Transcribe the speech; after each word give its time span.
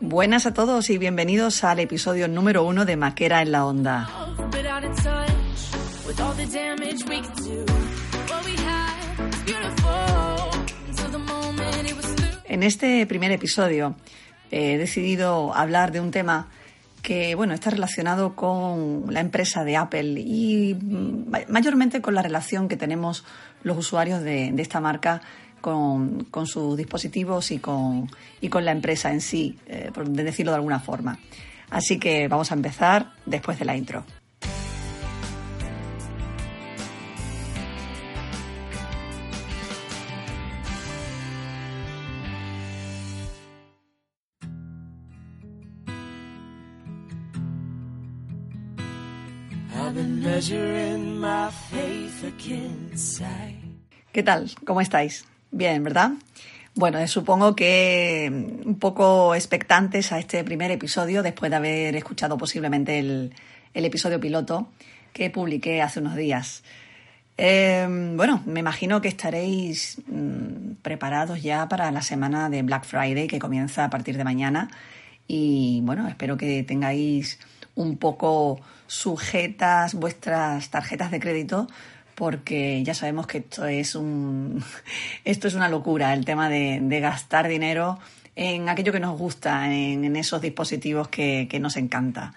Buenas 0.00 0.46
a 0.46 0.54
todos 0.54 0.90
y 0.90 0.98
bienvenidos 0.98 1.64
al 1.64 1.80
episodio 1.80 2.28
número 2.28 2.64
uno 2.64 2.84
de 2.84 2.96
Maquera 2.96 3.42
en 3.42 3.52
la 3.52 3.64
Onda. 3.64 4.08
En 12.44 12.62
este 12.62 13.06
primer 13.06 13.32
episodio 13.32 13.96
he 14.50 14.78
decidido 14.78 15.54
hablar 15.54 15.90
de 15.90 16.00
un 16.00 16.10
tema 16.10 16.48
que 17.04 17.34
bueno, 17.34 17.52
está 17.52 17.68
relacionado 17.70 18.34
con 18.34 19.04
la 19.10 19.20
empresa 19.20 19.62
de 19.62 19.76
Apple 19.76 20.20
y 20.20 20.74
mayormente 21.48 22.00
con 22.00 22.14
la 22.14 22.22
relación 22.22 22.66
que 22.66 22.78
tenemos 22.78 23.24
los 23.62 23.76
usuarios 23.76 24.22
de, 24.22 24.54
esta 24.56 24.80
marca 24.80 25.20
con, 25.64 26.46
sus 26.46 26.76
dispositivos 26.76 27.50
y 27.50 27.58
con, 27.58 28.10
y 28.42 28.50
con 28.50 28.66
la 28.66 28.72
empresa 28.72 29.10
en 29.10 29.22
sí, 29.22 29.58
eh, 29.66 29.90
por 29.94 30.06
decirlo 30.06 30.52
de 30.52 30.56
alguna 30.56 30.78
forma. 30.78 31.18
Así 31.70 31.98
que 31.98 32.28
vamos 32.28 32.52
a 32.52 32.54
empezar 32.54 33.12
después 33.24 33.58
de 33.58 33.64
la 33.64 33.74
intro. 33.74 34.04
¿Qué 54.12 54.22
tal? 54.22 54.50
¿Cómo 54.66 54.80
estáis? 54.82 55.24
Bien, 55.56 55.84
¿verdad? 55.84 56.10
Bueno, 56.74 57.06
supongo 57.06 57.54
que 57.54 58.28
un 58.64 58.76
poco 58.80 59.36
expectantes 59.36 60.10
a 60.10 60.18
este 60.18 60.42
primer 60.42 60.72
episodio 60.72 61.22
después 61.22 61.48
de 61.48 61.56
haber 61.56 61.94
escuchado 61.94 62.36
posiblemente 62.36 62.98
el, 62.98 63.32
episodio 63.72 64.18
piloto 64.18 64.66
que 65.12 65.30
publiqué 65.30 65.80
hace 65.80 66.00
unos 66.00 66.16
días. 66.16 66.64
Em, 67.36 68.16
bueno, 68.16 68.42
me 68.46 68.58
imagino 68.58 69.00
que 69.00 69.06
estaréis 69.06 70.02
mm, 70.08 70.82
preparados 70.82 71.40
ya 71.40 71.68
para 71.68 71.92
la 71.92 72.02
semana 72.02 72.50
de 72.50 72.62
Black 72.62 72.84
Friday 72.84 73.28
que 73.28 73.38
comienza 73.38 73.84
a 73.84 73.90
partir 73.90 74.16
de 74.16 74.24
mañana 74.24 74.68
y 75.28 75.82
bueno, 75.84 76.08
espero 76.08 76.36
que 76.36 76.64
tengáis 76.64 77.38
un 77.76 77.96
poco 77.96 78.60
sujetas 78.88 79.94
vuestras 79.94 80.68
tarjetas 80.70 81.12
de 81.12 81.20
crédito 81.20 81.68
porque 82.14 82.82
ya 82.84 82.94
sabemos 82.94 83.26
que 83.26 83.38
esto 83.38 83.66
es 83.66 83.94
un 83.94 84.62
esto 85.24 85.48
es 85.48 85.54
una 85.54 85.68
locura 85.68 86.12
el 86.12 86.24
tema 86.24 86.48
de, 86.48 87.00
gastar 87.00 87.48
dinero 87.48 87.98
en 88.36 88.68
aquello 88.68 88.92
que 88.92 89.00
nos 89.00 89.18
gusta, 89.18 89.72
en, 89.72 90.16
esos 90.16 90.40
dispositivos 90.40 91.06
que, 91.08 91.58
nos 91.60 91.76
encanta. 91.76 92.34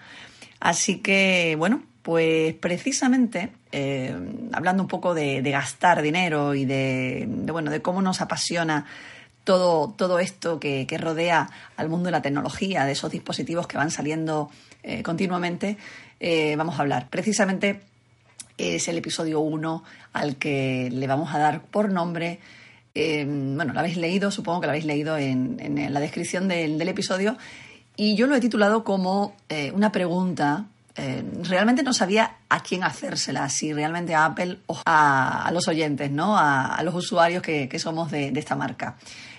Así 0.60 0.98
que, 0.98 1.56
bueno, 1.58 1.82
pues 2.02 2.54
precisamente 2.54 3.50
eh, 3.72 4.14
hablando 4.52 4.82
un 4.84 4.88
poco 4.88 5.14
de, 5.14 5.42
gastar 5.42 6.02
dinero 6.02 6.54
y 6.54 6.64
de, 6.64 7.26
bueno, 7.28 7.70
de 7.70 7.82
cómo 7.82 8.00
nos 8.00 8.20
apasiona 8.20 8.86
todo, 9.42 9.92
todo 9.96 10.18
esto 10.20 10.60
que, 10.60 10.86
que, 10.86 10.98
rodea 10.98 11.50
al 11.76 11.88
mundo 11.88 12.06
de 12.06 12.12
la 12.12 12.22
tecnología, 12.22 12.84
de 12.84 12.92
esos 12.92 13.10
dispositivos 13.10 13.66
que 13.66 13.76
van 13.76 13.90
saliendo 13.90 14.50
eh, 14.82 15.02
continuamente, 15.02 15.76
eh, 16.20 16.54
vamos 16.56 16.78
a 16.78 16.82
hablar. 16.82 17.08
Precisamente 17.10 17.80
es 18.58 18.88
el 18.88 18.98
episodio 18.98 19.40
1 19.40 19.84
al 20.12 20.36
que 20.36 20.90
le 20.92 21.06
vamos 21.06 21.34
a 21.34 21.38
dar 21.38 21.62
por 21.62 21.90
nombre. 21.90 22.40
Eh, 22.94 23.24
bueno, 23.26 23.72
lo 23.72 23.80
habéis 23.80 23.96
leído, 23.96 24.30
supongo 24.30 24.60
que 24.60 24.66
lo 24.66 24.72
habéis 24.72 24.84
leído 24.84 25.16
en, 25.16 25.58
la 25.92 26.00
descripción 26.00 26.48
del, 26.48 26.80
episodio. 26.88 27.38
Y 27.96 28.16
yo 28.16 28.26
lo 28.26 28.36
he 28.36 28.40
titulado 28.40 28.84
como 28.84 29.36
una 29.72 29.92
pregunta. 29.92 30.66
realmente 31.42 31.82
no 31.82 31.92
sabía 31.92 32.36
a 32.48 32.60
quién 32.60 32.82
hacérsela, 32.82 33.48
si 33.48 33.72
realmente 33.72 34.14
a 34.14 34.24
Apple 34.24 34.58
o 34.66 34.80
a, 34.84 35.48
los 35.52 35.68
oyentes, 35.68 36.10
¿no? 36.10 36.36
A, 36.36 36.80
los 36.82 36.94
usuarios 36.94 37.42
que, 37.42 37.78
somos 37.78 38.10
de, 38.10 38.30
de 38.32 38.40
esta 38.40 38.56
marca. 38.56 38.96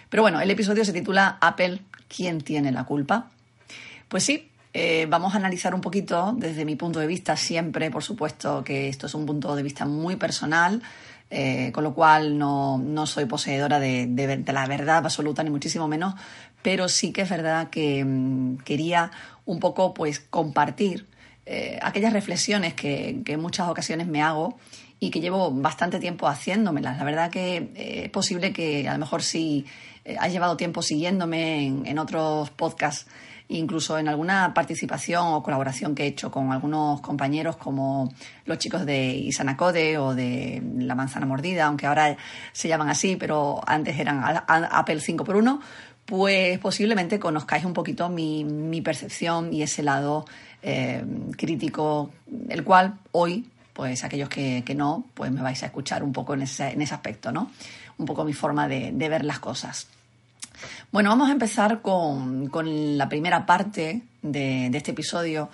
Pero 0.09 0.23
bueno, 0.23 0.41
el 0.41 0.49
episodio 0.49 0.83
se 0.83 0.93
titula 0.93 1.37
Apple, 1.39 1.81
¿quién 2.07 2.41
tiene 2.41 2.71
la 2.71 2.83
culpa? 2.85 3.29
Pues 4.07 4.23
sí, 4.23 4.48
eh, 4.71 5.07
vamos 5.09 5.33
a 5.33 5.37
analizar 5.37 5.73
un 5.73 5.81
poquito 5.81 6.33
desde 6.37 6.63
mi 6.63 6.75
punto 6.75 6.99
de 6.99 7.07
vista, 7.07 7.35
siempre, 7.35 7.89
por 7.89 8.03
supuesto, 8.03 8.63
que 8.63 8.87
esto 8.87 9.07
es 9.07 9.15
un 9.15 9.25
punto 9.25 9.55
de 9.55 9.63
vista 9.63 9.85
muy 9.85 10.15
personal, 10.15 10.83
eh, 11.31 11.71
con 11.73 11.83
lo 11.83 11.95
cual 11.95 12.37
no, 12.37 13.05
soy 13.07 13.25
poseedora 13.25 13.79
de, 13.79 14.43
la 14.45 14.67
verdad 14.67 14.97
absoluta, 14.97 15.43
ni 15.43 15.49
muchísimo 15.49 15.87
menos, 15.87 16.13
pero 16.61 16.87
sí 16.87 17.11
que 17.11 17.21
es 17.21 17.29
verdad 17.29 17.69
que 17.71 18.03
mm, 18.05 18.57
quería 18.57 19.11
un 19.45 19.59
poco 19.59 19.93
pues 19.93 20.19
compartir 20.19 21.07
eh, 21.47 21.79
aquellas 21.81 22.13
reflexiones 22.13 22.75
que, 22.75 23.23
en 23.25 23.39
muchas 23.41 23.69
ocasiones 23.69 24.05
me 24.05 24.21
hago 24.21 24.59
y 24.99 25.09
que 25.09 25.19
llevo 25.19 25.49
bastante 25.49 25.99
tiempo 25.99 26.27
haciéndomelas. 26.27 26.97
La 26.97 27.03
verdad 27.05 27.31
que 27.31 27.71
es 27.75 28.09
posible 28.11 28.53
que 28.53 28.87
a 28.87 28.93
lo 28.93 28.99
mejor 28.99 29.23
si 29.23 29.65
has 30.19 30.31
llevado 30.31 30.57
tiempo 30.57 30.81
siguiéndome 30.81 31.65
en 31.67 31.99
otros 31.99 32.49
podcasts 32.51 33.07
incluso 33.49 33.97
en 33.97 34.07
alguna 34.07 34.53
participación 34.53 35.33
o 35.33 35.43
colaboración 35.43 35.95
que 35.95 36.03
he 36.03 36.07
hecho 36.07 36.29
con 36.31 36.51
algunos 36.51 37.01
compañeros 37.01 37.57
como 37.57 38.13
los 38.45 38.57
chicos 38.59 38.85
de 38.85 39.09
Isanacode 39.09 39.97
o 39.97 40.13
de 40.13 40.61
La 40.77 40.95
Manzana 40.95 41.25
Mordida, 41.25 41.65
aunque 41.65 41.87
ahora 41.87 42.15
se 42.53 42.67
llaman 42.67 42.89
así, 42.89 43.15
pero 43.15 43.61
antes 43.65 43.97
eran 43.99 44.21
Apple 44.23 44.99
5x1, 44.99 45.59
pues 46.05 46.59
posiblemente 46.59 47.19
conozcáis 47.19 47.65
un 47.65 47.73
poquito 47.73 48.07
mi, 48.09 48.81
percepción 48.83 49.51
y 49.51 49.63
ese 49.63 49.81
lado 49.81 50.25
eh, 50.61 51.03
crítico, 51.35 52.11
el 52.49 52.63
cual 52.63 52.99
hoy, 53.11 53.49
pues 53.73 54.03
aquellos 54.03 54.29
que, 54.29 54.63
no, 54.75 55.05
pues 55.15 55.31
me 55.31 55.41
vais 55.41 55.61
a 55.63 55.67
escuchar 55.67 56.03
un 56.03 56.13
poco 56.13 56.35
en 56.35 56.43
ese, 56.43 56.69
en 56.69 56.81
ese 56.83 56.93
aspecto, 56.93 57.31
¿no? 57.31 57.49
Un 57.97 58.05
poco 58.05 58.23
mi 58.23 58.33
forma 58.33 58.67
de 58.67 58.91
ver 59.09 59.25
las 59.25 59.39
cosas. 59.39 59.87
Bueno, 60.91 61.11
vamos 61.11 61.29
a 61.29 61.33
empezar 61.33 61.83
con, 61.83 62.49
la 62.97 63.07
primera 63.07 63.45
parte 63.45 64.01
de, 64.23 64.71
este 64.73 64.89
episodio, 64.89 65.49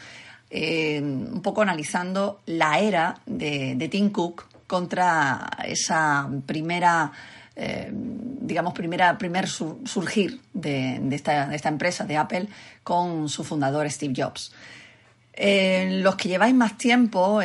eh, 0.49 1.01
un 1.01 1.41
poco 1.41 1.61
analizando 1.61 2.39
la 2.45 2.79
era 2.79 3.17
de, 3.25 3.89
Tim 3.91 4.11
Cook 4.11 4.45
contra 4.65 5.45
esa 5.65 6.29
primera, 6.45 7.11
eh, 7.53 7.91
digamos, 7.91 8.73
primera, 8.73 9.17
primer 9.17 9.49
surgir 9.49 10.39
de, 10.53 11.01
esta, 11.11 11.53
empresa, 11.67 12.05
de 12.05 12.15
Apple, 12.15 12.47
con 12.81 13.27
su 13.27 13.43
fundador 13.43 13.91
Steve 13.91 14.13
Jobs. 14.15 14.53
Los 15.37 16.15
que 16.15 16.29
lleváis 16.29 16.55
más 16.55 16.77
tiempo 16.77 17.41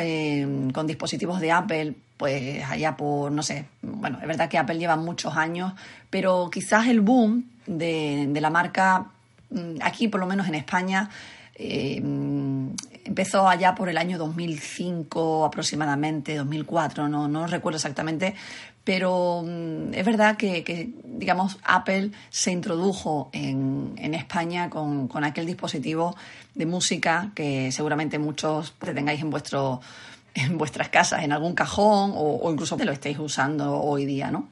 con 0.73 0.87
dispositivos 0.87 1.41
de 1.41 1.51
Apple, 1.51 1.95
pues 2.15 2.63
allá 2.63 2.95
por, 2.95 3.33
no 3.33 3.43
sé, 3.43 3.65
bueno, 3.81 4.17
es 4.21 4.27
verdad 4.27 4.47
que 4.47 4.57
Apple 4.57 4.77
lleva 4.77 4.95
muchos 4.95 5.35
años, 5.35 5.73
pero 6.09 6.49
quizás 6.49 6.87
el 6.87 7.01
boom 7.01 7.50
de, 7.65 8.39
la 8.39 8.49
marca, 8.49 9.07
mm, 9.49 9.77
aquí 9.81 10.07
por 10.07 10.19
lo 10.19 10.27
menos 10.27 10.47
en 10.47 10.55
España, 10.55 11.09
eh, 11.55 12.01
empezó 13.03 13.47
allá 13.47 13.75
por 13.75 13.89
el 13.89 13.97
año 13.97 14.17
2005 14.17 15.45
aproximadamente, 15.45 16.35
2004, 16.35 17.07
no, 17.07 17.27
no 17.27 17.47
recuerdo 17.47 17.77
exactamente, 17.77 18.35
pero 18.83 19.43
mm, 19.45 19.93
es 19.93 20.05
verdad 20.05 20.37
que, 20.37 20.91
digamos, 21.03 21.59
Apple 21.63 22.11
se 22.29 22.51
introdujo 22.51 23.29
en, 23.31 24.13
España 24.13 24.69
con, 24.69 25.09
aquel 25.23 25.45
dispositivo 25.45 26.15
de 26.55 26.65
música 26.65 27.31
que 27.35 27.71
seguramente 27.71 28.19
muchos 28.19 28.73
tengáis 28.79 29.21
en 29.21 29.29
vuestro 29.29 29.81
en 30.33 30.57
vuestras 30.57 30.87
casas, 30.87 31.23
en 31.23 31.33
algún 31.33 31.53
cajón 31.55 32.11
o, 32.15 32.39
o 32.41 32.51
incluso 32.51 32.77
lo 32.77 32.91
estéis 32.93 33.19
usando 33.19 33.81
hoy 33.81 34.05
día, 34.05 34.31
¿no? 34.31 34.47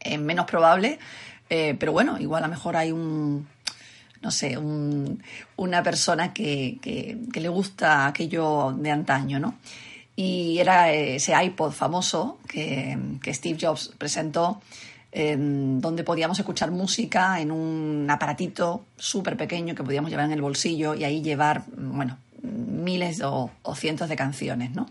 Es 0.00 0.18
menos 0.18 0.46
probable, 0.46 0.98
eh, 1.48 1.76
pero 1.78 1.92
bueno, 1.92 2.18
igual 2.18 2.44
a 2.44 2.46
lo 2.46 2.54
mejor 2.54 2.76
hay 2.76 2.92
un, 2.92 3.46
no 4.22 4.30
sé, 4.30 4.58
una 5.56 5.82
persona 5.82 6.32
que, 6.32 6.78
le 7.32 7.48
gusta 7.48 8.06
aquello 8.06 8.72
de 8.76 8.90
antaño, 8.90 9.38
¿no? 9.38 9.54
Y 10.14 10.58
era 10.58 10.90
ese 10.92 11.32
iPod 11.40 11.72
famoso 11.72 12.38
que, 12.48 12.98
Steve 13.26 13.58
Jobs 13.60 13.92
presentó, 13.98 14.60
donde 15.12 16.04
podíamos 16.04 16.38
escuchar 16.38 16.70
música 16.70 17.40
en 17.40 17.50
un 17.50 18.06
aparatito 18.10 18.84
súper 18.96 19.36
pequeño 19.36 19.74
que 19.74 19.82
podíamos 19.82 20.10
llevar 20.10 20.26
en 20.26 20.32
el 20.32 20.42
bolsillo 20.42 20.94
y 20.94 21.04
ahí 21.04 21.22
llevar, 21.22 21.64
bueno, 21.76 22.18
miles 22.42 23.20
o, 23.22 23.50
cientos 23.74 24.08
de 24.08 24.16
canciones, 24.16 24.72
¿no? 24.72 24.86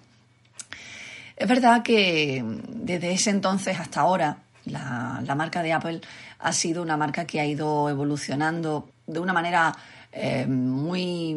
Es 1.35 1.47
verdad 1.47 1.83
que 1.83 2.43
desde 2.69 3.11
ese 3.11 3.29
entonces 3.29 3.79
hasta 3.79 4.01
ahora 4.01 4.37
la, 4.65 5.35
marca 5.35 5.61
de 5.63 5.73
Apple 5.73 6.01
ha 6.39 6.53
sido 6.53 6.81
una 6.81 6.97
marca 6.97 7.25
que 7.25 7.39
ha 7.39 7.45
ido 7.45 7.89
evolucionando 7.89 8.89
de 9.07 9.19
una 9.19 9.33
manera 9.33 9.75
eh, 10.11 10.45
muy, 10.47 11.35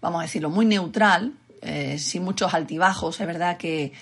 vamos 0.00 0.20
a 0.20 0.22
decirlo, 0.22 0.50
muy 0.50 0.66
neutral, 0.66 1.32
eh, 1.60 1.98
sin 1.98 2.24
muchos 2.24 2.54
altibajos. 2.54 3.20
Es 3.20 3.26
verdad 3.26 3.56
que, 3.56 3.92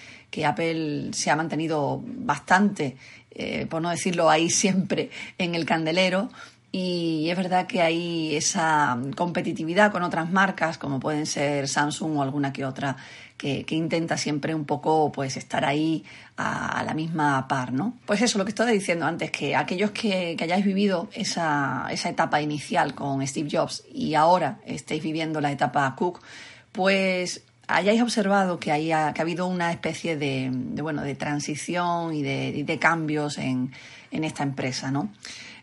Apple 0.46 1.10
se 1.12 1.30
ha 1.30 1.36
mantenido 1.36 2.00
bastante, 2.04 2.96
eh, 3.32 3.66
por 3.66 3.82
no 3.82 3.90
decirlo 3.90 4.30
ahí 4.30 4.48
siempre, 4.48 5.10
en 5.38 5.54
el 5.54 5.64
candelero, 5.66 6.30
Y 6.72 7.28
es 7.28 7.36
verdad 7.36 7.66
que 7.66 7.82
hay 7.82 8.36
esa 8.36 8.96
competitividad 9.16 9.90
con 9.90 10.04
otras 10.04 10.30
marcas, 10.30 10.78
como 10.78 11.00
pueden 11.00 11.26
ser 11.26 11.66
Samsung 11.66 12.18
o 12.18 12.22
alguna 12.22 12.52
que 12.52 12.64
otra, 12.64 12.96
que, 13.36 13.64
intenta 13.70 14.16
siempre 14.16 14.54
un 14.54 14.64
poco 14.64 15.10
pues 15.10 15.36
estar 15.36 15.64
ahí 15.64 16.04
a, 16.36 16.84
la 16.84 16.94
misma 16.94 17.48
par, 17.48 17.72
¿no? 17.72 17.94
Pues 18.06 18.22
eso, 18.22 18.38
lo 18.38 18.44
que 18.44 18.50
estaba 18.50 18.70
diciendo 18.70 19.04
antes, 19.04 19.32
que 19.32 19.56
aquellos 19.56 19.90
que, 19.90 20.36
hayáis 20.40 20.64
vivido 20.64 21.08
esa, 21.12 21.88
etapa 21.90 22.40
inicial 22.40 22.94
con 22.94 23.26
Steve 23.26 23.48
Jobs 23.50 23.82
y 23.92 24.14
ahora 24.14 24.58
estéis 24.64 25.02
viviendo 25.02 25.40
la 25.40 25.50
etapa 25.50 25.92
Cook, 25.96 26.20
pues 26.70 27.42
hayáis 27.66 28.00
observado 28.00 28.60
que, 28.60 28.70
haya, 28.70 29.12
que 29.12 29.20
ha 29.20 29.24
habido 29.24 29.46
una 29.46 29.72
especie 29.72 30.16
de, 30.16 30.50
bueno, 30.82 31.02
de 31.02 31.16
transición 31.16 32.14
y 32.14 32.22
de, 32.22 32.78
cambios 32.78 33.38
en, 33.38 33.72
en, 34.12 34.22
esta 34.22 34.44
empresa, 34.44 34.90
¿no? 34.90 35.10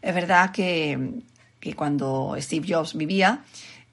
Es 0.01 0.13
verdad 0.13 0.51
que, 0.51 1.21
que 1.59 1.73
cuando 1.73 2.35
Steve 2.39 2.67
Jobs 2.69 2.95
vivía, 2.95 3.43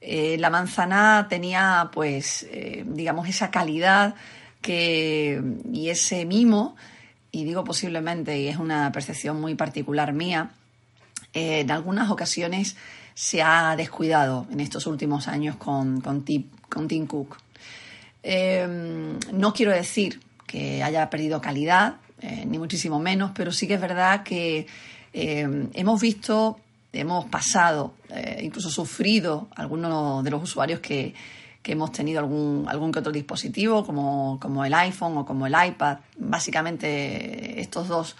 eh, 0.06 0.36
la 0.38 0.50
manzana 0.50 1.26
tenía, 1.30 1.88
pues, 1.90 2.46
eh, 2.50 2.84
digamos, 2.86 3.26
esa 3.26 3.50
calidad 3.50 4.14
que, 4.60 5.42
y 5.72 5.88
ese 5.88 6.26
mimo, 6.26 6.76
y 7.32 7.44
digo 7.44 7.64
posiblemente, 7.64 8.38
y 8.38 8.48
es 8.48 8.58
una 8.58 8.92
percepción 8.92 9.40
muy 9.40 9.54
particular 9.54 10.12
mía, 10.12 10.50
eh, 11.32 11.60
en 11.60 11.70
algunas 11.70 12.10
ocasiones 12.10 12.76
se 13.14 13.40
ha 13.40 13.76
descuidado 13.76 14.46
en 14.52 14.60
estos 14.60 14.86
últimos 14.86 15.26
años 15.26 15.56
con, 15.56 16.02
con, 16.02 16.22
Tim 16.22 17.06
Cook. 17.06 17.38
no 19.32 19.54
quiero 19.54 19.72
decir 19.72 20.20
que 20.46 20.82
haya 20.82 21.08
perdido 21.08 21.40
calidad, 21.40 21.96
ni 22.46 22.58
muchísimo 22.58 22.98
menos, 22.98 23.32
pero 23.34 23.52
sí 23.52 23.66
que 23.66 23.74
es 23.74 23.80
verdad 23.80 24.22
que 24.22 24.66
hemos 25.14 26.00
visto 26.00 26.58
hemos 27.00 27.24
pasado, 27.26 27.94
eh, 28.10 28.40
incluso 28.42 28.70
sufrido 28.70 29.48
algunos 29.56 30.24
de 30.24 30.30
los 30.30 30.42
usuarios 30.42 30.80
que, 30.80 31.14
hemos 31.66 31.92
tenido 31.92 32.20
algún, 32.20 32.66
algún 32.68 32.92
que 32.92 32.98
otro 32.98 33.10
dispositivo, 33.10 33.86
como, 33.86 34.64
el 34.66 34.74
iPhone 34.74 35.16
o 35.16 35.24
como 35.24 35.46
el 35.46 35.54
iPad, 35.54 35.96
básicamente 36.18 37.58
estos 37.58 37.88
dos, 37.88 38.16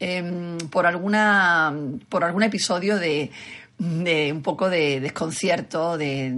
em, 0.00 0.58
por, 0.58 0.86
alguna, 0.86 1.72
por 2.08 2.24
algún 2.24 2.42
episodio 2.42 2.98
de, 2.98 3.30
un 3.78 4.42
poco 4.42 4.68
de 4.68 4.98
desconcierto, 4.98 5.96
de, 5.96 6.34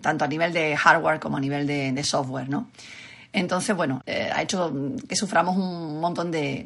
tanto 0.00 0.24
a 0.24 0.28
nivel 0.28 0.52
de 0.52 0.76
hardware 0.76 1.18
como 1.18 1.36
a 1.36 1.40
nivel 1.40 1.66
de, 1.66 2.04
software, 2.04 2.48
¿no? 2.48 2.68
Entonces, 3.32 3.74
bueno, 3.74 4.02
eh, 4.06 4.30
ha 4.32 4.42
hecho 4.42 4.72
que 5.08 5.16
suframos 5.16 5.56
un 5.56 6.00
montón 6.00 6.30
de, 6.30 6.64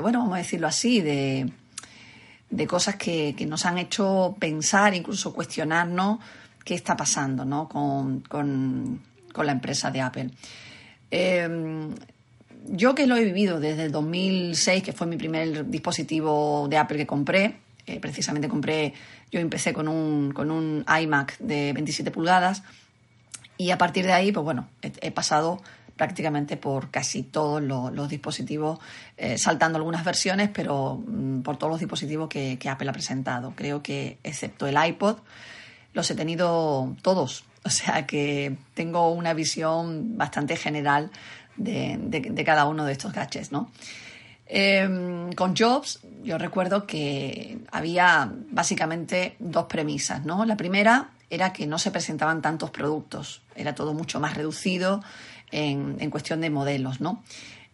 bueno, 0.00 0.20
vamos 0.20 0.34
a 0.34 0.38
decirlo 0.38 0.66
así, 0.66 1.00
de, 1.00 1.50
de 2.52 2.66
cosas 2.66 2.96
que, 2.96 3.34
nos 3.48 3.64
han 3.66 3.78
hecho 3.78 4.36
pensar, 4.38 4.94
incluso 4.94 5.32
cuestionarnos 5.32 6.18
qué 6.64 6.74
está 6.74 6.96
pasando 6.96 7.44
¿no? 7.44 7.68
con, 7.68 8.22
la 9.34 9.52
empresa 9.52 9.90
de 9.90 10.00
Apple. 10.00 10.30
Em, 11.10 11.94
yo 12.68 12.94
que 12.94 13.06
lo 13.06 13.16
he 13.16 13.24
vivido 13.24 13.58
desde 13.58 13.86
el 13.86 13.92
2006, 13.92 14.82
que 14.82 14.92
fue 14.92 15.06
mi 15.06 15.16
primer 15.16 15.68
dispositivo 15.68 16.68
de 16.68 16.76
Apple 16.76 16.98
que 16.98 17.06
compré, 17.06 17.56
eh, 17.86 17.98
precisamente 17.98 18.48
compré, 18.48 18.92
yo 19.32 19.40
empecé 19.40 19.72
con 19.72 19.88
un, 19.88 20.32
con 20.32 20.50
un 20.50 20.84
iMac 20.86 21.38
de 21.38 21.72
27 21.72 22.10
pulgadas 22.10 22.62
y 23.56 23.70
a 23.70 23.78
partir 23.78 24.04
de 24.04 24.12
ahí, 24.12 24.30
pues 24.30 24.44
bueno, 24.44 24.68
he 24.82 25.10
pasado 25.10 25.62
prácticamente 26.02 26.56
por 26.56 26.90
casi 26.90 27.22
todos 27.22 27.62
los, 27.62 28.08
dispositivos, 28.08 28.80
eh, 29.16 29.38
saltando 29.38 29.78
algunas 29.78 30.04
versiones, 30.04 30.50
pero 30.52 31.00
mm, 31.06 31.42
por 31.42 31.58
todos 31.58 31.70
los 31.70 31.78
dispositivos 31.78 32.28
que, 32.28 32.58
Apple 32.68 32.90
ha 32.90 32.92
presentado. 32.92 33.52
Creo 33.54 33.84
que, 33.84 34.18
excepto 34.24 34.66
el 34.66 34.76
iPod, 34.84 35.18
los 35.92 36.10
he 36.10 36.16
tenido 36.16 36.96
todos. 37.02 37.44
O 37.64 37.70
sea 37.70 38.04
que 38.08 38.56
tengo 38.74 39.12
una 39.12 39.34
visión 39.34 40.18
bastante 40.18 40.56
general 40.56 41.12
de, 41.56 42.42
cada 42.44 42.64
uno 42.64 42.84
de 42.84 42.90
estos 42.90 43.12
gadgets. 43.12 43.50
Em, 44.48 45.32
con 45.34 45.54
Jobs, 45.54 46.00
yo 46.24 46.36
recuerdo 46.38 46.84
que 46.84 47.58
había 47.70 48.28
básicamente 48.50 49.36
dos 49.38 49.66
premisas, 49.66 50.24
¿no? 50.24 50.44
La 50.44 50.56
primera 50.56 51.10
era 51.30 51.52
que 51.52 51.68
no 51.68 51.78
se 51.78 51.90
presentaban 51.92 52.42
tantos 52.42 52.70
productos, 52.70 53.40
era 53.54 53.74
todo 53.76 53.94
mucho 53.94 54.18
más 54.18 54.36
reducido, 54.36 55.02
en, 55.52 56.10
cuestión 56.10 56.40
de 56.40 56.50
modelos, 56.50 57.00
¿no? 57.00 57.22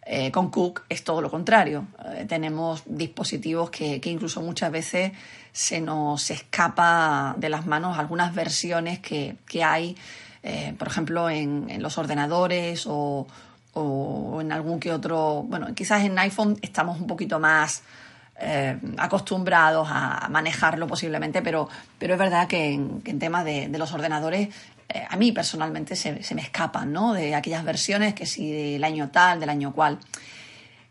Eh, 0.05 0.31
con 0.31 0.49
Cook 0.49 0.83
es 0.89 1.03
todo 1.03 1.21
lo 1.21 1.29
contrario. 1.29 1.87
Eh, 2.13 2.25
tenemos 2.27 2.83
dispositivos 2.85 3.69
que, 3.69 4.01
incluso 4.05 4.41
muchas 4.41 4.71
veces 4.71 5.11
se 5.51 5.81
nos 5.81 6.29
escapa 6.31 7.35
de 7.37 7.49
las 7.49 7.65
manos 7.65 7.97
algunas 7.97 8.33
versiones 8.33 8.99
que, 8.99 9.37
hay, 9.63 9.95
eh, 10.43 10.73
por 10.77 10.87
ejemplo, 10.87 11.29
en, 11.29 11.81
los 11.81 11.97
ordenadores 11.97 12.85
o, 12.87 13.27
en 14.41 14.51
algún 14.51 14.79
que 14.79 14.91
otro. 14.91 15.43
Bueno, 15.47 15.73
quizás 15.73 16.03
en 16.03 16.17
iPhone 16.19 16.57
estamos 16.61 16.99
un 16.99 17.07
poquito 17.07 17.39
más 17.39 17.83
acostumbrados 18.97 19.87
a 19.91 20.27
manejarlo 20.29 20.87
posiblemente, 20.87 21.41
pero, 21.41 21.67
pero 21.97 22.13
es 22.13 22.19
verdad 22.19 22.47
que 22.47 22.73
en, 22.73 23.19
temas 23.19 23.45
de, 23.45 23.69
los 23.77 23.91
ordenadores 23.91 24.49
eh, 24.89 25.05
a 25.07 25.15
mí 25.17 25.31
personalmente 25.31 25.95
se, 25.95 26.13
me 26.33 26.41
escapan, 26.41 26.91
¿no? 26.91 27.13
De 27.13 27.35
aquellas 27.35 27.63
versiones 27.63 28.13
que 28.13 28.25
si 28.25 28.51
del 28.51 28.83
año 28.83 29.09
tal, 29.09 29.39
del 29.39 29.49
año 29.49 29.73
cual. 29.73 29.99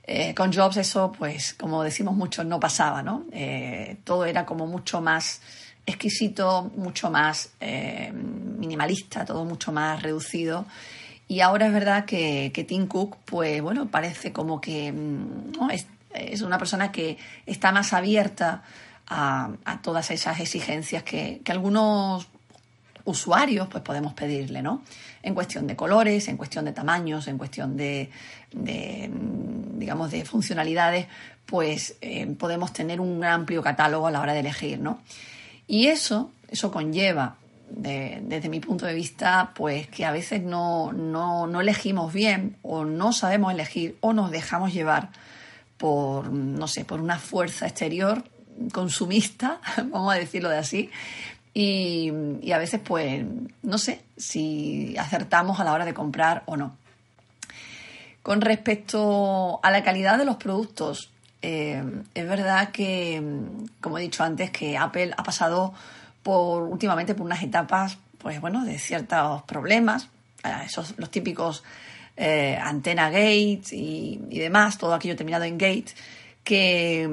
Eh, 0.05 0.35
con 0.35 0.53
Jobs 0.53 0.77
eso, 0.77 1.13
pues, 1.13 1.55
como 1.55 1.83
decimos 1.83 2.15
mucho, 2.15 2.45
no 2.45 2.61
pasaba, 2.61 3.03
¿no? 3.03 3.25
Eh, 3.33 3.97
todo 4.05 4.25
era 4.25 4.47
como 4.47 4.67
mucho 4.67 5.01
más 5.01 5.41
exquisito, 5.85 6.71
mucho 6.77 7.11
más 7.11 7.51
minimalista, 7.61 9.25
todo 9.25 9.45
mucho 9.45 9.73
más 9.73 10.03
reducido. 10.03 10.67
Y 11.29 11.41
ahora 11.41 11.67
es 11.67 11.73
verdad 11.73 12.05
que, 12.05 12.65
Tim 12.67 12.87
Cook, 12.87 13.17
pues 13.25 13.61
bueno, 13.61 13.89
parece 13.89 14.33
como 14.33 14.61
que 14.61 14.93
mm, 14.93 15.53
una 16.43 16.59
persona 16.59 16.91
que 16.93 17.19
está 17.47 17.73
más 17.73 17.93
abierta 17.93 18.63
a, 19.07 19.81
todas 19.83 20.11
esas 20.11 20.41
exigencias 20.41 21.03
que, 21.03 21.41
que 21.45 21.53
algunos 21.53 22.29
usuarios, 23.09 23.69
pues 23.69 23.83
podemos 23.83 24.13
pedirle, 24.13 24.63
¿no? 24.63 24.83
En 25.23 25.35
cuestión 25.35 25.67
de 25.67 25.77
colores, 25.77 26.29
en 26.29 26.37
cuestión 26.37 26.65
de 26.67 26.73
tamaños, 26.73 27.27
en 27.27 27.39
cuestión 27.39 27.77
de, 27.77 28.11
digamos, 28.53 30.11
de 30.11 30.25
funcionalidades, 30.25 31.07
pues 31.47 31.97
eh, 32.03 32.27
podemos 32.39 32.73
tener 32.73 33.01
un 33.01 33.25
amplio 33.25 33.63
catálogo 33.63 34.07
a 34.07 34.11
la 34.11 34.21
hora 34.21 34.35
de 34.35 34.41
elegir, 34.41 34.79
¿no? 34.79 35.01
Y 35.67 35.87
eso, 35.87 36.31
eso 36.49 36.71
conlleva, 36.71 37.37
desde 37.71 38.49
mi 38.49 38.61
punto 38.61 38.87
de 38.87 38.95
vista, 38.95 39.53
pues 39.55 39.89
que 39.89 40.05
a 40.05 40.11
veces 40.11 40.43
no, 40.43 40.93
no, 40.93 41.47
no 41.47 41.61
elegimos 41.61 42.13
bien 42.13 42.57
o 42.63 42.85
no 42.85 43.13
sabemos 43.13 43.53
elegir 43.53 43.97
o 44.01 44.13
nos 44.13 44.31
dejamos 44.31 44.73
llevar 44.73 45.11
por, 45.79 46.31
no 46.31 46.69
sé, 46.69 46.85
por 46.85 47.01
una 47.01 47.19
fuerza 47.19 47.67
exterior 47.67 48.25
consumista, 48.73 49.61
vamos 49.77 50.13
a 50.15 50.19
decirlo 50.19 50.49
de 50.49 50.59
así, 50.59 50.91
y, 51.55 52.13
a 52.53 52.59
veces, 52.59 52.81
pues, 52.85 53.25
no 53.63 53.79
sé 53.79 54.03
si 54.17 54.97
acertamos 54.97 55.59
a 55.59 55.65
la 55.65 55.73
hora 55.73 55.85
de 55.85 55.95
comprar 55.95 56.43
o 56.47 56.57
no. 56.57 56.77
Con 58.23 58.43
respecto 58.43 59.59
a 59.63 59.71
la 59.71 59.83
calidad 59.83 60.19
de 60.19 60.25
los 60.25 60.37
productos, 60.37 61.11
eh, 61.43 61.83
es 62.15 62.29
verdad 62.29 62.71
que, 62.71 63.23
como 63.81 63.99
he 63.99 64.03
dicho 64.03 64.23
antes, 64.23 64.51
que 64.51 64.77
Apple 64.77 65.13
ha 65.17 65.23
pasado 65.23 65.73
por 66.23 66.63
últimamente 66.65 67.15
por 67.15 67.27
unas 67.27 67.43
etapas, 67.43 67.99
pues 68.19 68.41
bueno, 68.41 68.65
de 68.65 68.79
ciertos 68.79 69.43
problemas, 69.45 70.09
esos 70.65 70.95
los 70.99 71.11
típicos 71.11 71.65
eh, 72.19 72.59
antena 72.61 73.11
gate 73.11 73.63
y, 73.73 74.19
demás, 74.31 74.77
todo 74.77 74.93
aquello 74.93 75.17
terminado 75.17 75.45
en 75.45 75.57
gate, 75.57 75.95
que, 76.45 77.09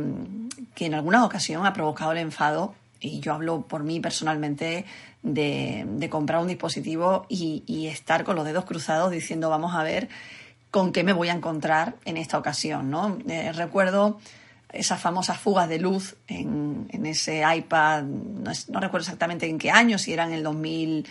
que 0.74 0.86
en 0.88 0.94
alguna 0.94 1.24
ocasión 1.24 1.66
ha 1.66 1.74
provocado 1.74 2.12
el 2.12 2.18
enfado 2.18 2.76
y 3.00 3.20
yo 3.20 3.34
hablo 3.34 3.62
por 3.62 3.84
mí 3.84 4.00
personalmente, 4.00 4.86
de, 5.22 6.08
comprar 6.10 6.42
un 6.42 6.48
dispositivo 6.48 7.26
y, 7.30 7.88
estar 7.88 8.24
con 8.24 8.36
los 8.36 8.46
dedos 8.46 8.66
cruzados 8.66 9.12
diciendo 9.12 9.50
vamos 9.50 9.76
a 9.76 9.84
ver 9.84 10.10
con 10.72 10.92
qué 10.92 11.04
me 11.04 11.14
voy 11.14 11.30
a 11.30 11.34
encontrar 11.34 11.96
en 12.06 12.18
esta 12.18 12.38
ocasión. 12.38 12.90
¿no? 12.90 13.18
Eh, 13.28 13.52
recuerdo 13.54 14.20
esas 14.72 15.00
famosas 15.00 15.40
fugas 15.40 15.70
de 15.70 15.80
luz 15.80 16.16
en, 16.28 16.88
ese 17.06 17.44
iPad, 17.56 18.04
no, 18.04 18.80
recuerdo 18.80 19.04
exactamente 19.04 19.48
en 19.48 19.58
qué 19.58 19.72
año, 19.72 19.98
si 19.98 20.12
eran 20.12 20.30
en 20.30 20.36
el 20.36 20.44
2000, 20.44 21.08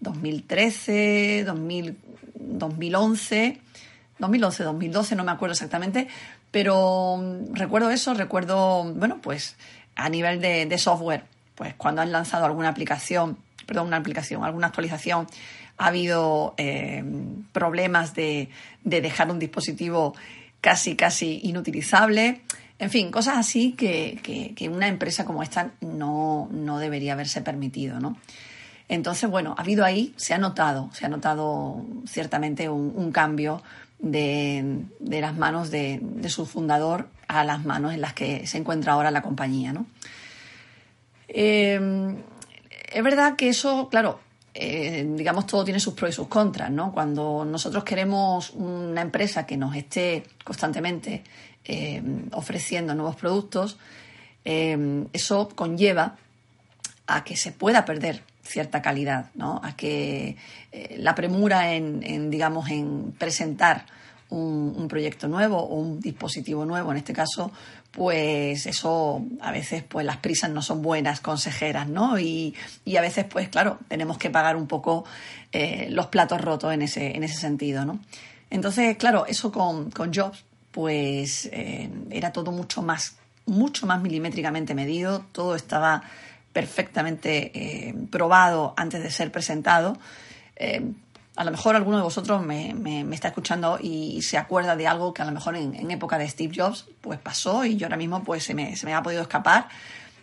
2013, 0.00 1.44
2011, 1.44 3.60
2011, 4.18 4.64
2012, 4.64 5.16
no 5.16 5.24
me 5.24 5.32
acuerdo 5.32 5.52
exactamente, 5.52 6.08
pero 6.50 7.20
recuerdo 7.52 7.90
eso, 7.90 8.14
recuerdo, 8.14 8.84
bueno, 8.94 9.20
pues 9.20 9.56
a 9.96 10.08
nivel 10.08 10.40
de, 10.40 10.78
software, 10.78 11.24
pues 11.54 11.74
cuando 11.74 12.02
han 12.02 12.12
lanzado 12.12 12.46
alguna 12.46 12.68
aplicación, 12.68 13.38
perdón, 13.66 13.88
una 13.88 13.98
aplicación, 13.98 14.44
alguna 14.44 14.68
actualización, 14.68 15.26
ha 15.76 15.86
habido 15.86 16.54
eh, 16.56 17.04
problemas 17.52 18.14
de, 18.14 18.48
dejar 18.82 19.30
un 19.30 19.38
dispositivo 19.38 20.14
casi, 20.60 20.96
casi 20.96 21.40
inutilizable. 21.42 22.40
En 22.78 22.90
fin, 22.90 23.10
cosas 23.10 23.38
así 23.38 23.72
que, 23.72 24.54
que, 24.56 24.68
una 24.68 24.88
empresa 24.88 25.24
como 25.24 25.42
esta 25.42 25.72
no, 25.80 26.48
no 26.52 26.78
debería 26.78 27.12
haberse 27.12 27.42
permitido, 27.42 28.00
¿no? 28.00 28.16
Entonces, 28.88 29.28
bueno, 29.28 29.54
ha 29.56 29.62
habido 29.62 29.84
ahí, 29.84 30.14
se 30.16 30.32
ha 30.32 30.38
notado, 30.38 30.88
se 30.94 31.04
ha 31.04 31.08
notado 31.08 31.84
ciertamente 32.06 32.70
un, 32.70 33.12
cambio 33.12 33.62
de, 33.98 34.84
las 35.00 35.36
manos 35.36 35.70
de, 35.70 36.00
su 36.28 36.46
fundador 36.46 37.08
a 37.28 37.44
las 37.44 37.64
manos 37.64 37.92
en 37.92 38.00
las 38.00 38.14
que 38.14 38.46
se 38.46 38.56
encuentra 38.56 38.94
ahora 38.94 39.10
la 39.10 39.20
compañía, 39.20 39.74
¿no? 39.74 39.86
Eh, 41.28 42.16
es 42.90 43.02
verdad 43.02 43.36
que 43.36 43.50
eso, 43.50 43.90
claro, 43.90 44.20
eh, 44.54 45.06
digamos, 45.06 45.46
todo 45.46 45.62
tiene 45.64 45.78
sus 45.80 45.92
pros 45.92 46.10
y 46.10 46.14
sus 46.14 46.28
contras, 46.28 46.70
¿no? 46.70 46.90
Cuando 46.92 47.44
nosotros 47.44 47.84
queremos 47.84 48.50
una 48.54 49.02
empresa 49.02 49.44
que 49.44 49.58
nos 49.58 49.76
esté 49.76 50.22
constantemente 50.42 51.22
eh, 51.66 52.02
ofreciendo 52.32 52.94
nuevos 52.94 53.16
productos, 53.16 53.76
eso 54.44 55.50
conlleva 55.54 56.16
a 57.06 57.22
que 57.22 57.36
se 57.36 57.52
pueda 57.52 57.84
perder 57.84 58.22
cierta 58.48 58.82
calidad, 58.82 59.30
¿no? 59.34 59.60
A 59.62 59.76
que 59.76 60.36
la 60.96 61.14
premura 61.14 61.74
en, 61.74 62.30
digamos, 62.30 62.70
en 62.70 63.12
presentar 63.18 63.86
un, 64.30 64.88
proyecto 64.88 65.28
nuevo 65.28 65.58
o 65.58 65.76
un 65.76 66.00
dispositivo 66.00 66.64
nuevo, 66.64 66.90
en 66.90 66.98
este 66.98 67.12
caso, 67.12 67.50
pues 67.90 68.66
eso 68.66 69.24
a 69.40 69.50
veces 69.50 69.82
pues 69.82 70.04
las 70.04 70.18
prisas 70.18 70.50
no 70.50 70.62
son 70.62 70.82
buenas 70.82 71.20
consejeras, 71.20 71.88
¿no? 71.88 72.18
Y, 72.18 72.54
a 72.96 73.00
veces 73.00 73.24
pues 73.24 73.48
claro, 73.48 73.78
tenemos 73.88 74.18
que 74.18 74.30
pagar 74.30 74.56
un 74.56 74.66
poco 74.66 75.04
eh, 75.52 75.88
los 75.90 76.06
platos 76.06 76.40
rotos 76.40 76.72
en 76.72 76.82
ese, 76.82 77.16
en 77.16 77.22
ese 77.22 77.38
sentido, 77.38 77.84
¿no? 77.84 78.00
Entonces, 78.50 78.96
claro, 78.96 79.26
eso 79.26 79.52
con, 79.52 79.90
Jobs 80.12 80.44
pues 80.70 81.46
eh, 81.52 81.90
era 82.10 82.32
todo 82.32 82.52
mucho 82.52 82.82
más, 82.82 83.16
mucho 83.46 83.86
más 83.86 84.00
milimétricamente 84.00 84.74
medido, 84.74 85.24
todo 85.32 85.54
estaba 85.54 86.02
perfectamente 86.58 87.52
eh, 87.54 87.94
probado 88.10 88.74
antes 88.76 89.02
de 89.02 89.10
ser 89.10 89.30
presentado 89.30 89.98
a 91.38 91.44
lo 91.44 91.52
mejor 91.52 91.76
alguno 91.76 91.98
de 91.98 92.02
vosotros 92.02 92.44
me, 92.44 92.74
está 93.14 93.28
escuchando 93.28 93.78
y, 93.80 94.22
se 94.22 94.36
acuerda 94.38 94.74
de 94.74 94.88
algo 94.88 95.14
que 95.14 95.22
a 95.22 95.24
lo 95.24 95.30
mejor 95.30 95.54
en, 95.54 95.88
época 95.88 96.18
de 96.18 96.28
Steve 96.28 96.52
Jobs 96.54 96.86
pues 97.00 97.20
pasó 97.20 97.64
y 97.64 97.76
yo 97.76 97.86
ahora 97.86 97.96
mismo 97.96 98.24
pues 98.24 98.42
se 98.42 98.54
me, 98.54 98.74
ha 98.92 99.02
podido 99.04 99.22
escapar 99.22 99.68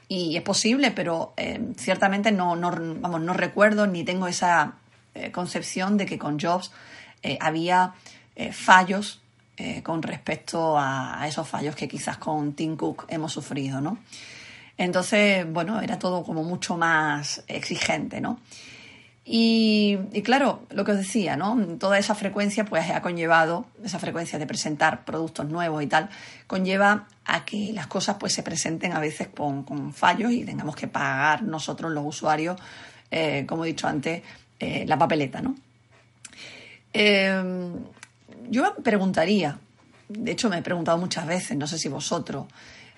y 0.09 0.35
es 0.35 0.43
posible, 0.43 0.91
pero 0.91 1.33
eh, 1.37 1.71
ciertamente 1.77 2.33
no, 2.33 2.57
vamos, 2.57 3.21
no 3.21 3.33
recuerdo 3.33 3.87
ni 3.87 4.03
tengo 4.03 4.27
esa 4.27 4.73
eh, 5.13 5.31
concepción 5.31 5.95
de 5.95 6.05
que 6.05 6.19
con 6.19 6.37
Jobs 6.37 6.73
eh, 7.23 7.37
había 7.39 7.93
fallos 8.51 9.21
con 9.83 10.03
respecto 10.03 10.77
a, 10.77 11.21
a, 11.21 11.29
esos 11.29 11.47
fallos 11.47 11.77
que 11.77 11.87
quizás 11.87 12.17
con 12.17 12.51
Tim 12.51 12.75
Cook 12.75 13.05
hemos 13.07 13.31
sufrido, 13.31 13.79
¿no? 13.79 13.97
Entonces, 14.77 15.45
bueno, 15.51 15.81
era 15.81 15.99
todo 15.99 16.23
como 16.23 16.43
mucho 16.43 16.77
más 16.77 17.43
exigente, 17.47 18.19
¿no? 18.21 18.39
Y, 19.27 19.97
claro, 20.23 20.61
lo 20.69 20.85
que 20.85 20.91
os 20.91 20.97
decía, 20.97 21.35
¿no? 21.35 21.57
Toda 21.79 21.97
esa 21.97 22.13
frecuencia 22.13 22.63
pues 22.63 22.91
ha 22.91 23.01
conllevado, 23.01 23.65
esa 23.83 23.97
frecuencia 23.97 24.37
de 24.37 24.45
presentar 24.45 25.03
productos 25.03 25.47
nuevos 25.47 25.81
y 25.81 25.87
tal, 25.87 26.09
conlleva 26.45 27.07
a 27.25 27.43
que 27.43 27.73
las 27.73 27.87
cosas 27.87 28.17
pues 28.19 28.33
se 28.33 28.43
presenten 28.43 28.93
a 28.93 28.99
veces 28.99 29.29
con, 29.29 29.93
fallos 29.93 30.31
y 30.31 30.45
tengamos 30.45 30.75
que 30.75 30.87
pagar 30.87 31.41
nosotros 31.41 31.91
los 31.91 32.05
usuarios, 32.05 32.61
eh, 33.09 33.45
como 33.47 33.65
he 33.65 33.69
dicho 33.69 33.87
antes, 33.87 34.21
eh, 34.59 34.85
la 34.87 34.99
papeleta, 34.99 35.41
¿no? 35.41 35.55
Eh, 36.93 37.73
yo 38.47 38.61
me 38.61 38.83
preguntaría, 38.83 39.57
de 40.07 40.31
hecho 40.31 40.49
me 40.49 40.59
he 40.59 40.61
preguntado 40.61 40.99
muchas 40.99 41.25
veces, 41.25 41.57
no 41.57 41.65
sé 41.65 41.79
si 41.79 41.89
vosotros, 41.89 42.45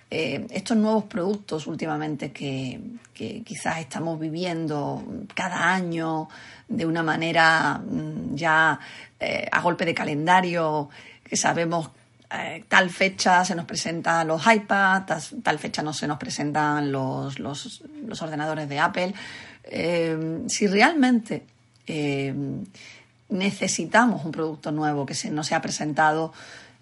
eh, 0.09 0.47
estos 0.51 0.77
nuevos 0.77 1.03
productos 1.03 1.67
últimamente 1.67 2.31
que, 2.31 2.79
quizás 3.13 3.79
estamos 3.79 4.19
viviendo 4.19 5.03
cada 5.33 5.73
año 5.73 6.29
de 6.67 6.85
una 6.85 7.03
manera 7.03 7.79
mm, 7.79 8.35
ya 8.35 8.79
eh, 9.19 9.49
a 9.51 9.59
golpe 9.59 9.83
de 9.85 9.93
calendario, 9.93 10.89
que 11.23 11.35
sabemos 11.35 11.89
eh, 12.31 12.63
tal 12.69 12.89
fecha 12.89 13.43
se 13.43 13.55
nos 13.55 13.65
presentan 13.65 14.27
los 14.27 14.45
iPads, 14.45 15.35
tal, 15.43 15.59
fecha 15.59 15.81
no 15.81 15.91
se 15.93 16.07
nos 16.07 16.17
presentan 16.17 16.89
los, 16.91 17.39
los, 17.39 17.81
ordenadores 18.21 18.69
de 18.69 18.79
Apple. 18.79 19.13
si 20.47 20.67
realmente 20.67 21.43
necesitamos 23.29 24.23
un 24.23 24.31
producto 24.31 24.71
nuevo 24.71 25.05
que 25.05 25.15
se, 25.15 25.31
nos 25.31 25.47
sea 25.47 25.61
presentado 25.61 26.33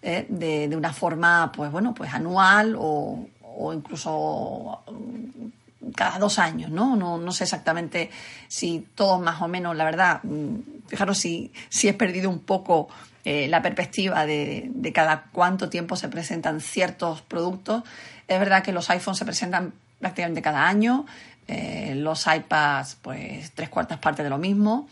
¿eh? 0.05 0.25
de, 0.29 0.69
de, 0.69 0.75
una 0.75 0.93
forma, 0.93 1.51
pues 1.51 1.71
bueno, 1.71 1.93
pues 1.93 2.13
anual 2.13 2.75
o, 2.77 3.27
o 3.41 3.73
incluso 3.73 4.83
mm, 4.89 5.91
cada 5.95 6.19
dos 6.19 6.39
años, 6.39 6.69
¿no? 6.69 6.95
¿no? 6.95 7.17
No 7.17 7.31
sé 7.31 7.43
exactamente 7.43 8.11
si 8.47 8.87
todos 8.95 9.19
más 9.19 9.41
o 9.41 9.47
menos, 9.47 9.75
la 9.75 9.83
verdad, 9.83 10.21
mm, 10.23 10.87
fijaros 10.87 11.17
si, 11.17 11.51
si 11.69 11.87
he 11.87 11.93
perdido 11.93 12.29
un 12.29 12.39
poco 12.39 12.87
eh, 13.25 13.47
la 13.47 13.63
perspectiva 13.63 14.25
de, 14.27 14.69
de, 14.69 14.93
cada 14.93 15.23
cuánto 15.31 15.69
tiempo 15.69 15.95
se 15.95 16.07
presentan 16.07 16.61
ciertos 16.61 17.23
productos. 17.23 17.83
Es 18.27 18.39
verdad 18.39 18.63
que 18.63 18.71
los 18.71 18.89
iPhones 18.91 19.17
se 19.17 19.25
presentan 19.25 19.73
prácticamente 19.99 20.43
cada 20.43 20.67
año, 20.67 21.07
eh, 21.47 21.93
los 21.95 22.27
iPads 22.27 22.97
pues 23.01 23.51
tres 23.55 23.69
cuartas 23.69 23.97
partes 23.97 24.23
de 24.23 24.29
lo 24.29 24.37
mismo, 24.37 24.87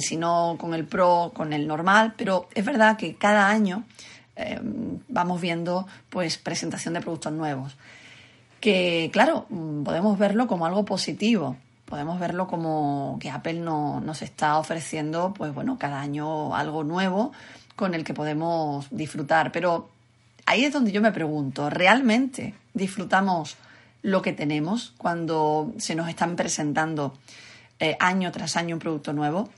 si 0.00 0.16
no 0.18 0.56
con 0.60 0.74
el 0.74 0.84
Pro, 0.84 1.32
con 1.34 1.54
el 1.54 1.66
normal, 1.66 2.12
pero 2.16 2.46
es 2.54 2.64
verdad 2.64 2.98
que 2.98 3.14
cada 3.14 3.48
año 3.48 3.84
Em, 4.34 4.98
vamos 5.08 5.40
viendo 5.40 5.86
pues 6.08 6.38
presentación 6.38 6.94
de 6.94 7.00
productos 7.00 7.32
nuevos. 7.32 7.76
Que 8.60 9.10
claro, 9.12 9.46
podemos 9.84 10.18
verlo 10.18 10.46
como 10.46 10.66
algo 10.66 10.84
positivo, 10.84 11.56
podemos 11.84 12.18
verlo 12.18 12.46
como 12.46 13.18
que 13.20 13.30
Apple 13.30 13.54
no, 13.54 14.00
nos 14.00 14.22
está 14.22 14.58
ofreciendo 14.58 15.34
pues 15.36 15.52
bueno, 15.52 15.78
cada 15.78 16.00
año 16.00 16.54
algo 16.54 16.84
nuevo 16.84 17.32
con 17.76 17.94
el 17.94 18.04
que 18.04 18.14
podemos 18.14 18.86
disfrutar. 18.90 19.52
Pero 19.52 19.90
ahí 20.46 20.64
es 20.64 20.72
donde 20.72 20.92
yo 20.92 21.02
me 21.02 21.12
pregunto, 21.12 21.68
¿realmente 21.68 22.54
disfrutamos 22.72 23.56
lo 24.00 24.22
que 24.22 24.32
tenemos 24.32 24.94
cuando 24.96 25.72
se 25.78 25.94
nos 25.94 26.08
están 26.08 26.36
presentando 26.36 27.18
eh, 27.78 27.96
año 28.00 28.32
tras 28.32 28.56
año 28.56 28.76
un 28.76 28.80
producto 28.80 29.12
nuevo? 29.12 29.50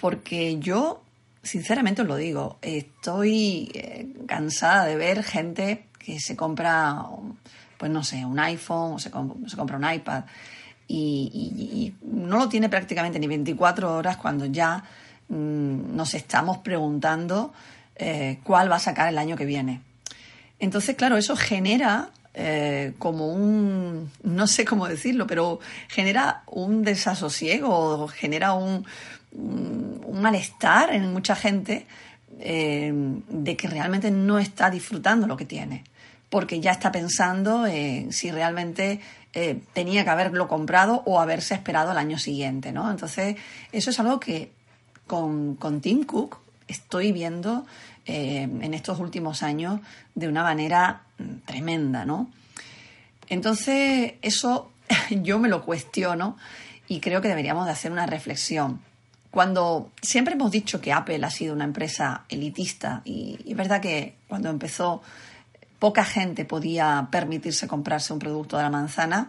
Porque 0.00 0.58
yo 0.58 1.02
sinceramente 1.42 2.02
os 2.02 2.08
lo 2.08 2.16
digo, 2.16 2.58
estoy 2.62 3.70
eh, 3.74 4.08
cansada 4.26 4.86
de 4.86 4.96
ver 4.96 5.22
gente 5.22 5.86
que 5.98 6.20
se 6.20 6.36
compra, 6.36 7.04
pues 7.78 7.90
no 7.90 8.04
sé, 8.04 8.24
un 8.24 8.38
iPhone 8.38 8.94
o 8.94 8.98
se, 8.98 9.10
compra 9.10 9.76
un 9.76 9.92
iPad 9.92 10.24
y, 10.88 11.94
no 12.02 12.38
lo 12.38 12.48
tiene 12.48 12.68
prácticamente 12.68 13.18
ni 13.18 13.26
24 13.26 13.96
horas 13.96 14.16
cuando 14.16 14.46
ya 14.46 14.84
mm, 15.28 15.96
nos 15.96 16.14
estamos 16.14 16.58
preguntando 16.58 17.52
eh, 17.96 18.38
cuál 18.44 18.70
va 18.70 18.76
a 18.76 18.80
sacar 18.80 19.08
el 19.08 19.18
año 19.18 19.36
que 19.36 19.44
viene. 19.44 19.80
Entonces, 20.58 20.96
claro, 20.96 21.16
eso 21.16 21.36
genera 21.36 22.10
eh, 22.34 22.92
como 22.98 23.32
un, 23.32 24.10
no 24.22 24.46
sé 24.46 24.64
cómo 24.64 24.86
decirlo, 24.86 25.26
pero 25.26 25.58
genera 25.88 26.42
un 26.46 26.82
desasosiego, 26.82 28.06
genera 28.08 28.52
un, 28.52 28.86
un 29.32 30.20
malestar 30.20 30.92
en 30.92 31.12
mucha 31.12 31.36
gente 31.36 31.86
eh, 32.38 32.92
de 32.94 33.56
que 33.56 33.68
realmente 33.68 34.10
no 34.10 34.38
está 34.38 34.70
disfrutando 34.70 35.26
lo 35.26 35.36
que 35.36 35.44
tiene, 35.44 35.84
porque 36.28 36.60
ya 36.60 36.72
está 36.72 36.92
pensando 36.92 37.66
si 38.10 38.30
realmente 38.30 39.00
eh, 39.32 39.60
tenía 39.72 40.02
que 40.02 40.10
haberlo 40.10 40.48
comprado 40.48 41.02
o 41.06 41.20
haberse 41.20 41.54
esperado 41.54 41.92
al 41.92 41.98
año 41.98 42.18
siguiente, 42.18 42.72
¿no? 42.72 42.90
Entonces, 42.90 43.36
eso 43.70 43.90
es 43.90 44.00
algo 44.00 44.18
que 44.18 44.50
con, 45.06 45.54
con 45.54 45.80
Tim 45.80 46.04
Cook 46.04 46.38
estoy 46.66 47.12
viendo 47.12 47.64
eh, 48.06 48.42
en 48.42 48.74
estos 48.74 48.98
últimos 48.98 49.44
años 49.44 49.80
de 50.16 50.26
una 50.26 50.42
manera 50.42 51.02
mm, 51.18 51.46
tremenda, 51.46 52.04
¿no? 52.04 52.28
Entonces, 53.28 54.14
eso 54.22 54.72
yo 55.10 55.38
me 55.38 55.48
lo 55.48 55.64
cuestiono 55.64 56.36
y 56.88 56.98
creo 56.98 57.20
que 57.20 57.28
deberíamos 57.28 57.66
de 57.66 57.72
hacer 57.72 57.92
una 57.92 58.06
reflexión. 58.06 58.80
Cuando 59.30 59.92
siempre 60.02 60.34
hemos 60.34 60.50
dicho 60.50 60.80
que 60.80 60.92
Apple 60.92 61.24
ha 61.24 61.30
sido 61.30 61.54
una 61.54 61.64
empresa 61.64 62.24
elitista 62.28 63.02
y, 63.04 63.38
es 63.46 63.56
verdad 63.56 63.80
que 63.80 64.16
cuando 64.28 64.50
empezó 64.50 65.02
poca 65.78 66.04
gente 66.04 66.44
podía 66.44 67.08
permitirse 67.10 67.68
comprarse 67.68 68.12
un 68.12 68.18
producto 68.18 68.56
de 68.56 68.64
la 68.64 68.70
manzana 68.70 69.28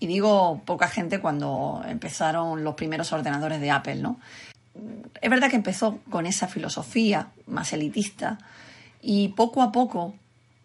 y 0.00 0.06
digo 0.06 0.62
poca 0.64 0.88
gente 0.88 1.20
cuando 1.20 1.82
empezaron 1.86 2.64
los 2.64 2.74
primeros 2.74 3.12
ordenadores 3.12 3.60
de 3.60 3.70
Apple, 3.70 3.96
¿no? 3.96 4.18
Es 5.20 5.30
verdad 5.30 5.50
que 5.50 5.56
empezó 5.56 5.98
con 6.10 6.24
esa 6.24 6.48
filosofía 6.48 7.28
más 7.46 7.74
elitista 7.74 8.38
y 9.02 9.28
poco 9.28 9.60
a 9.60 9.70
poco, 9.70 10.14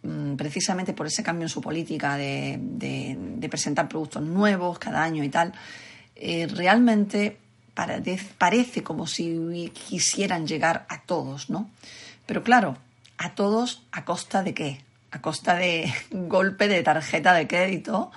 mm, 0.03 0.35
precisamente 0.35 0.93
por 0.93 1.07
ese 1.07 1.23
cambio 1.23 1.43
en 1.45 1.49
su 1.49 1.59
política 1.59 2.15
de, 2.15 3.47
presentar 3.49 3.89
productos 3.89 4.23
nuevos 4.23 4.79
cada 4.79 5.03
año 5.03 5.23
y 5.23 5.29
tal, 5.29 5.53
eh, 6.15 6.47
realmente 6.47 7.37
parece 8.37 8.83
como 8.83 9.07
si 9.07 9.71
quisieran 9.73 10.47
llegar 10.47 10.85
a 10.89 11.01
todos, 11.03 11.49
¿no? 11.49 11.69
Pero 12.25 12.43
claro, 12.43 12.77
a 13.17 13.35
todos 13.35 13.83
a 13.91 14.03
costa 14.03 14.43
de 14.43 14.53
qué? 14.53 14.87
a 15.11 15.21
costa 15.21 15.55
de 15.55 15.91
golpe 16.11 16.67
de 16.67 16.83
tarjeta 16.83 17.33
de 17.33 17.47
crédito 17.47 18.11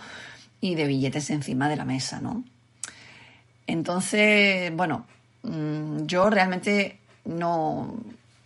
y 0.61 0.75
de 0.75 0.87
billetes 0.87 1.31
encima 1.31 1.69
de 1.69 1.77
la 1.77 1.85
mesa, 1.85 2.21
¿no? 2.21 2.45
Entonces, 3.67 4.75
bueno, 4.75 5.07
mm, 5.43 6.05
yo 6.07 6.29
realmente 6.29 6.99
no, 7.25 7.95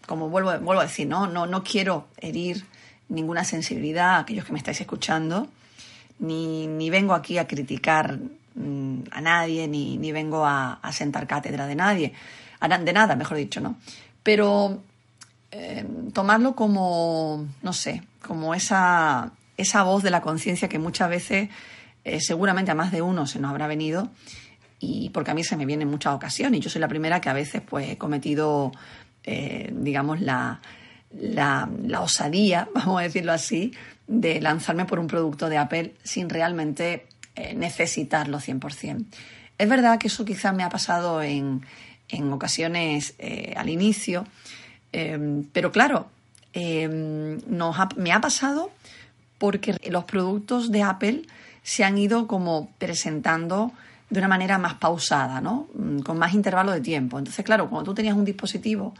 como 0.07 0.29
vuelvo, 0.29 0.59
vuelvo 0.61 0.81
a 0.81 0.85
decir, 0.85 1.07
¿no? 1.07 1.27
No, 1.27 1.47
no 1.47 1.65
quiero 1.65 2.09
herir 2.19 2.65
ninguna 3.09 3.45
sensibilidad 3.45 4.11
a 4.11 4.19
aquellos 4.21 4.45
que 4.45 4.53
me 4.53 4.59
estáis 4.59 4.81
escuchando, 4.81 5.49
ni, 6.19 6.67
ni 6.67 6.91
vengo 6.91 7.15
aquí 7.15 7.39
a 7.39 7.49
criticar 7.49 8.19
mm, 8.55 9.01
a 9.11 9.21
nadie, 9.21 9.69
ni, 9.69 9.97
ni 9.97 10.13
vengo 10.13 10.45
a, 10.47 10.79
sentar 10.93 11.27
cátedra 11.27 11.67
de 11.67 11.75
nadie, 11.75 12.13
de 12.61 12.93
nada, 12.93 13.17
mejor 13.17 13.37
dicho, 13.37 13.61
¿no? 13.61 13.77
Pero 14.23 14.83
eh, 15.51 15.85
tomarlo 16.13 16.55
como, 16.55 17.47
no 17.63 17.73
sé, 17.73 18.03
como 18.27 18.55
esa, 18.55 19.33
esa 19.57 19.83
voz 19.83 20.03
de 20.03 20.11
la 20.11 20.21
conciencia 20.21 20.69
que 20.69 20.79
muchas 20.79 21.09
veces, 21.11 21.49
eh, 22.05 22.21
seguramente 22.21 22.71
a 22.71 22.75
más 22.75 22.91
de 22.91 23.03
uno 23.03 23.27
se 23.27 23.39
nos 23.39 23.51
habrá 23.51 23.67
venido, 23.67 24.11
y 24.81 25.11
porque 25.11 25.31
a 25.31 25.35
mí 25.35 25.45
se 25.45 25.57
me 25.57 25.67
viene 25.67 25.85
en 25.85 25.91
muchas 25.91 26.15
ocasiones, 26.15 26.61
yo 26.61 26.71
soy 26.71 26.81
la 26.81 26.89
primera 26.89 27.21
que 27.21 27.29
a 27.29 27.33
veces 27.33 27.63
pues 27.63 27.89
he 27.89 27.99
cometido, 27.99 28.73
eh, 29.25 29.73
digamos, 29.75 30.21
la, 30.21 30.61
la, 31.13 31.69
la, 31.85 32.01
osadía, 32.01 32.69
vamos 32.75 33.01
a 33.01 33.05
decirlo 33.05 33.33
así, 33.33 33.73
de 34.07 34.41
lanzarme 34.41 34.85
por 34.85 34.99
un 34.99 35.07
producto 35.07 35.49
de 35.49 35.59
Apple 35.59 35.95
sin 36.03 36.29
realmente 36.29 37.07
eh, 37.37 37.55
necesitarlo 37.55 38.39
100%. 38.39 39.07
Es 39.59 39.69
verdad 39.69 39.99
que 39.99 40.07
eso 40.07 40.25
quizás 40.25 40.55
me 40.55 40.63
ha 40.63 40.69
pasado 40.69 41.21
en, 41.21 41.63
en 42.09 42.33
ocasiones 42.33 43.15
eh, 43.19 43.55
al 43.57 43.69
inicio, 43.69 44.25
eh, 44.93 45.43
pero 45.53 45.73
claro, 45.73 46.09
nos 46.55 47.77
me 47.97 48.13
ha 48.13 48.21
pasado 48.21 48.71
porque 49.39 49.77
los 49.91 50.05
productos 50.05 50.71
de 50.71 50.83
Apple 50.83 51.23
se 51.65 51.83
han 51.83 51.99
ido 51.99 52.29
como 52.29 52.71
presentando 52.79 53.73
de 54.11 54.21
una 54.21 54.29
manera 54.29 54.59
más 54.59 54.75
pausada, 54.75 55.41
¿no? 55.41 55.67
Mm, 55.75 56.01
con 56.01 56.17
más 56.17 56.35
intervalo 56.35 56.71
de 56.71 56.81
tiempo. 56.81 57.19
Entonces, 57.19 57.45
claro, 57.45 57.69
cuando 57.69 57.91
tú 57.91 57.95
tenías 57.95 58.15
un 58.15 58.25
dispositivo 58.25 58.95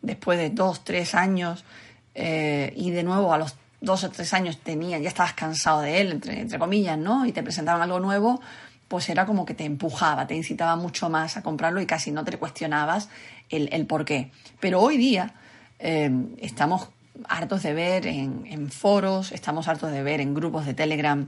después 0.00 0.38
de 0.38 0.48
dos, 0.48 0.84
tres 0.84 1.14
años 1.14 1.64
y 2.14 2.90
de 2.90 3.02
nuevo 3.02 3.34
a 3.34 3.38
los 3.38 3.56
dos 3.84 4.04
o 4.04 4.10
tres 4.10 4.32
años 4.34 4.58
tenías, 4.58 5.00
ya 5.00 5.08
estabas 5.08 5.34
cansado 5.34 5.80
de 5.80 6.00
él, 6.00 6.12
entre, 6.12 6.58
comillas, 6.58 6.98
¿no? 6.98 7.26
Y 7.26 7.32
te 7.32 7.42
presentaban 7.42 7.82
algo 7.82 8.00
nuevo, 8.00 8.40
pues 8.88 9.08
era 9.08 9.26
como 9.26 9.44
que 9.44 9.54
te 9.54 9.64
empujaba, 9.64 10.26
te 10.26 10.34
incitaba 10.34 10.76
mucho 10.76 11.08
más 11.08 11.36
a 11.36 11.42
comprarlo 11.42 11.80
y 11.80 11.86
casi 11.86 12.10
no 12.10 12.24
te 12.24 12.36
cuestionabas 12.36 13.08
el, 13.48 13.68
el 13.72 13.86
por 13.86 14.04
qué. 14.04 14.30
Pero 14.60 14.80
hoy 14.80 14.96
día 14.96 15.34
eh, 15.78 16.10
estamos 16.38 16.88
hartos 17.28 17.62
de 17.62 17.74
ver 17.74 18.06
en, 18.06 18.70
foros, 18.70 19.32
estamos 19.32 19.68
hartos 19.68 19.92
de 19.92 20.02
ver 20.02 20.20
en 20.20 20.34
grupos 20.34 20.66
de 20.66 20.74
Telegram, 20.74 21.26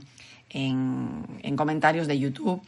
en, 0.49 1.25
en 1.43 1.55
comentarios 1.55 2.07
de 2.07 2.19
YouTube, 2.19 2.61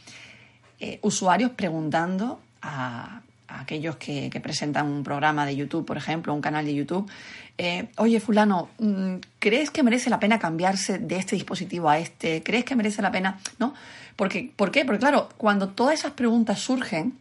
eh, 0.79 0.99
usuarios 1.01 1.51
preguntando 1.51 2.39
a, 2.61 3.21
aquellos 3.49 3.95
que, 3.97 4.29
presentan 4.41 4.87
un 4.87 5.03
programa 5.03 5.45
de 5.45 5.55
YouTube, 5.55 5.85
por 5.85 5.97
ejemplo, 5.97 6.33
un 6.33 6.41
canal 6.41 6.65
de 6.65 6.75
YouTube, 6.75 7.09
eh, 7.57 7.89
oye, 7.97 8.19
fulano, 8.19 8.69
mm, 8.79 9.15
¿crees 9.39 9.71
que 9.71 9.83
merece 9.83 10.09
la 10.09 10.19
pena 10.19 10.39
cambiarse 10.39 10.99
de 10.99 11.17
este 11.17 11.35
dispositivo 11.35 11.89
a 11.89 11.99
este? 11.99 12.43
¿Crees 12.43 12.65
que 12.65 12.75
merece 12.75 13.01
la 13.01 13.11
pena? 13.11 13.39
¿No? 13.57 13.73
Porque, 14.15 14.51
¿Por 14.55 14.71
qué? 14.71 14.85
Porque 14.85 14.99
claro, 14.99 15.29
cuando 15.37 15.69
todas 15.69 15.99
esas 15.99 16.11
preguntas 16.13 16.59
surgen, 16.59 17.17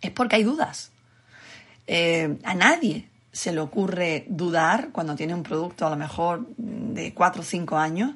es 0.00 0.10
porque 0.10 0.36
hay 0.36 0.42
dudas. 0.42 0.90
Eh, 1.86 2.38
a 2.44 2.54
nadie 2.54 3.08
se 3.32 3.52
le 3.52 3.60
ocurre 3.60 4.26
dudar 4.28 4.90
cuando 4.92 5.16
tiene 5.16 5.34
un 5.34 5.42
producto 5.42 5.86
a 5.86 5.90
lo 5.90 5.96
mejor 5.96 6.46
de 6.56 7.14
cuatro 7.14 7.42
o 7.42 7.44
cinco 7.44 7.76
años, 7.76 8.14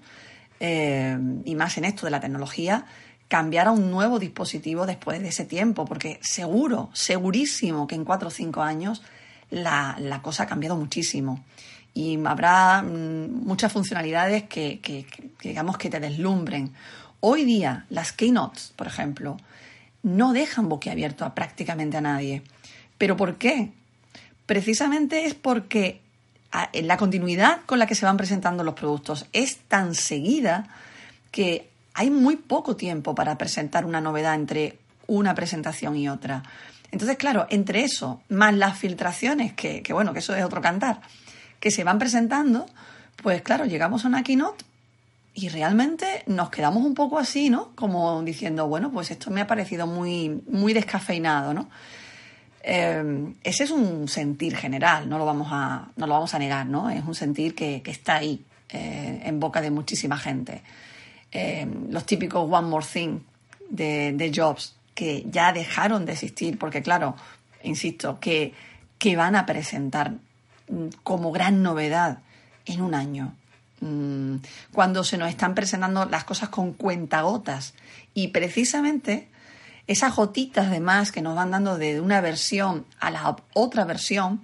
eh, 0.61 1.19
y 1.45 1.55
más 1.55 1.77
en 1.79 1.85
esto 1.85 2.07
de 2.07 2.11
la 2.11 2.21
tecnología, 2.21 2.87
cambiar 3.29 3.69
a 3.69 3.73
un 3.73 3.91
nuevo 3.91 4.19
dispositivo 4.19 4.87
después 4.87 5.21
de 5.21 5.29
ese 5.29 5.45
tiempo, 5.45 5.85
porque 5.85 6.19
seguro, 6.23 6.91
segurísimo 6.93 7.87
que 7.87 7.95
en 7.95 8.05
cuatro 8.05 8.29
o 8.29 8.31
cinco 8.31 8.63
años 8.63 9.03
la, 9.51 10.21
cosa 10.23 10.45
ha 10.45 10.47
cambiado 10.47 10.77
muchísimo 10.77 11.45
y 11.95 12.19
habrá 12.25 12.83
mm, 12.83 13.45
muchas 13.45 13.73
funcionalidades 13.73 14.45
que, 14.45 14.81
que, 14.81 15.07
digamos 15.43 15.79
que 15.79 15.91
te 15.91 16.01
deslumbren. 16.01 16.73
Hoy 17.21 17.45
día 17.45 17.87
las 17.91 18.13
keynotes, 18.13 18.73
por 18.77 18.87
ejemplo, 18.87 19.39
no 20.03 20.33
dejan 20.33 20.69
boquiabierto 20.69 21.25
a 21.25 21.35
prácticamente 21.35 21.97
a 21.97 22.03
nadie. 22.03 22.43
¿Pero 22.99 23.17
por 23.17 23.37
qué? 23.37 23.73
Precisamente 24.47 25.27
es 25.27 25.35
porque 25.35 26.01
la 26.73 26.97
continuidad 26.97 27.61
con 27.67 27.79
la 27.79 27.87
que 27.87 27.95
se 27.95 28.07
van 28.07 28.17
presentando 28.17 28.63
los 28.63 28.75
productos 28.75 29.27
es 29.33 29.59
tan 29.69 29.95
seguida 29.95 30.69
que 31.31 31.69
hay 31.97 32.11
muy 32.11 32.37
poco 32.37 32.77
tiempo 32.77 33.15
para 33.15 33.39
presentar 33.39 33.87
una 33.87 34.03
novedad 34.03 34.35
entre 34.35 34.79
una 35.07 35.35
presentación 35.35 35.97
y 35.97 36.11
otra. 36.11 36.43
Entonces, 36.93 37.17
claro, 37.17 37.47
entre 37.49 37.85
eso, 37.85 38.21
más 38.29 38.55
las 38.55 38.79
filtraciones, 38.79 39.55
que, 39.55 39.83
bueno, 39.93 40.13
que 40.13 40.19
eso 40.19 40.35
es 40.35 40.45
otro 40.45 40.61
cantar, 40.61 41.01
que 41.59 41.71
se 41.71 41.85
van 41.85 41.99
presentando, 41.99 42.67
pues 43.23 43.41
claro, 43.41 43.65
llegamos 43.65 44.05
a 44.05 44.09
una 44.09 44.23
keynote 44.23 44.63
y 45.33 45.49
realmente 45.49 46.23
nos 46.27 46.51
quedamos 46.51 46.85
un 46.85 46.93
poco 46.93 47.19
así, 47.19 47.49
¿no? 47.49 47.75
Como 47.75 48.23
diciendo, 48.23 48.69
bueno, 48.69 48.93
pues 48.93 49.11
esto 49.11 49.31
me 49.31 49.41
ha 49.41 49.47
parecido 49.47 49.87
muy, 49.87 50.43
muy 50.49 50.75
descafeinado, 50.75 51.55
¿no? 51.55 51.71
Eh, 52.63 53.33
ese 53.43 53.65
es 53.65 53.71
un 53.71 54.07
sentir 54.07 54.55
general, 54.55 55.09
no 55.09 55.17
lo 55.17 55.25
vamos 55.25 55.49
a, 55.51 55.89
no 55.97 56.07
lo 56.07 56.13
vamos 56.13 56.35
a 56.35 56.39
negar, 56.39 56.67
¿no? 56.67 56.91
Es 56.91 57.03
un 57.05 57.15
sentir 57.15 57.55
que, 57.55 57.83
está 57.87 58.17
ahí, 58.17 58.45
eh, 58.69 59.23
en 59.25 59.41
boca 59.41 59.63
de 59.63 59.71
muchísima 59.71 60.19
gente. 60.19 60.63
Eh, 61.33 61.67
los 61.91 62.07
típicos 62.07 62.49
One 62.51 62.69
More 62.69 62.87
Thing 62.87 63.21
de, 63.69 64.33
Jobs, 64.35 64.75
que 64.95 65.25
ya 65.31 65.53
dejaron 65.53 66.07
de 66.07 66.13
existir, 66.13 66.59
porque 66.59 66.83
claro, 66.83 67.17
insisto, 67.63 68.19
que, 68.21 68.55
que 68.99 69.17
van 69.17 69.37
a 69.37 69.47
presentar 69.47 70.13
mm, 70.69 70.89
como 71.03 71.33
gran 71.33 71.63
novedad 71.63 72.19
en 72.65 72.81
un 72.81 72.95
año. 72.95 73.35
Mm, 73.81 74.37
cuando 74.73 75.05
se 75.05 75.19
nos 75.19 75.29
están 75.29 75.55
presentando 75.55 76.07
las 76.07 76.25
cosas 76.25 76.49
con 76.49 76.73
cuentagotas. 76.73 77.75
Y 78.15 78.29
precisamente 78.29 79.29
esas 79.87 80.17
gotitas 80.17 80.71
de 80.71 80.81
más 80.81 81.13
que 81.13 81.23
nos 81.23 81.37
van 81.37 81.51
dando 81.51 81.79
de 81.79 82.01
una 82.01 82.21
versión 82.21 82.87
a 82.99 83.11
la 83.11 83.37
otra 83.55 83.85
versión, 83.85 84.43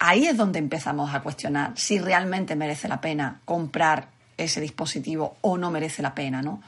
ahí 0.00 0.26
es 0.26 0.36
donde 0.36 0.58
empezamos 0.58 1.14
a 1.14 1.20
cuestionar 1.20 1.72
si 1.76 1.98
realmente 1.98 2.56
merece 2.56 2.88
la 2.88 3.00
pena 3.00 3.40
comprar 3.44 4.08
ese 4.36 4.60
dispositivo 4.60 5.36
o 5.40 5.58
no 5.58 5.70
merece 5.70 6.02
la 6.02 6.14
pena, 6.14 6.42
¿no? 6.42 6.62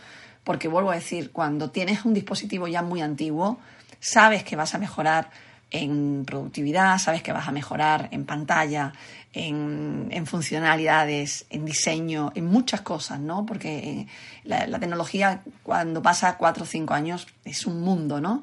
Porque 0.44 0.68
vuelvo 0.68 0.90
a 0.90 0.94
decir, 0.94 1.30
cuando 1.30 1.70
tienes 1.70 2.04
un 2.04 2.14
dispositivo 2.14 2.68
ya 2.68 2.82
muy 2.82 3.02
antiguo, 3.02 3.58
sabes 4.00 4.44
que 4.44 4.56
vas 4.56 4.74
a 4.74 4.78
mejorar 4.78 5.30
en 5.70 6.24
productividad, 6.24 6.98
sabes 6.98 7.22
que 7.22 7.32
vas 7.32 7.46
a 7.48 7.52
mejorar 7.52 8.08
en 8.12 8.24
pantalla, 8.24 8.92
en, 9.32 10.26
funcionalidades, 10.26 11.46
en 11.50 11.64
diseño, 11.64 12.32
en 12.34 12.46
muchas 12.46 12.80
cosas, 12.80 13.20
¿no? 13.20 13.44
Porque 13.44 13.78
eh, 13.78 14.06
la, 14.44 14.78
tecnología 14.78 15.42
cuando 15.62 16.02
pasa 16.02 16.36
cuatro 16.36 16.64
o 16.64 16.66
cinco 16.66 16.94
años 16.94 17.26
es 17.44 17.66
un 17.66 17.82
mundo, 17.82 18.20
¿no? 18.20 18.42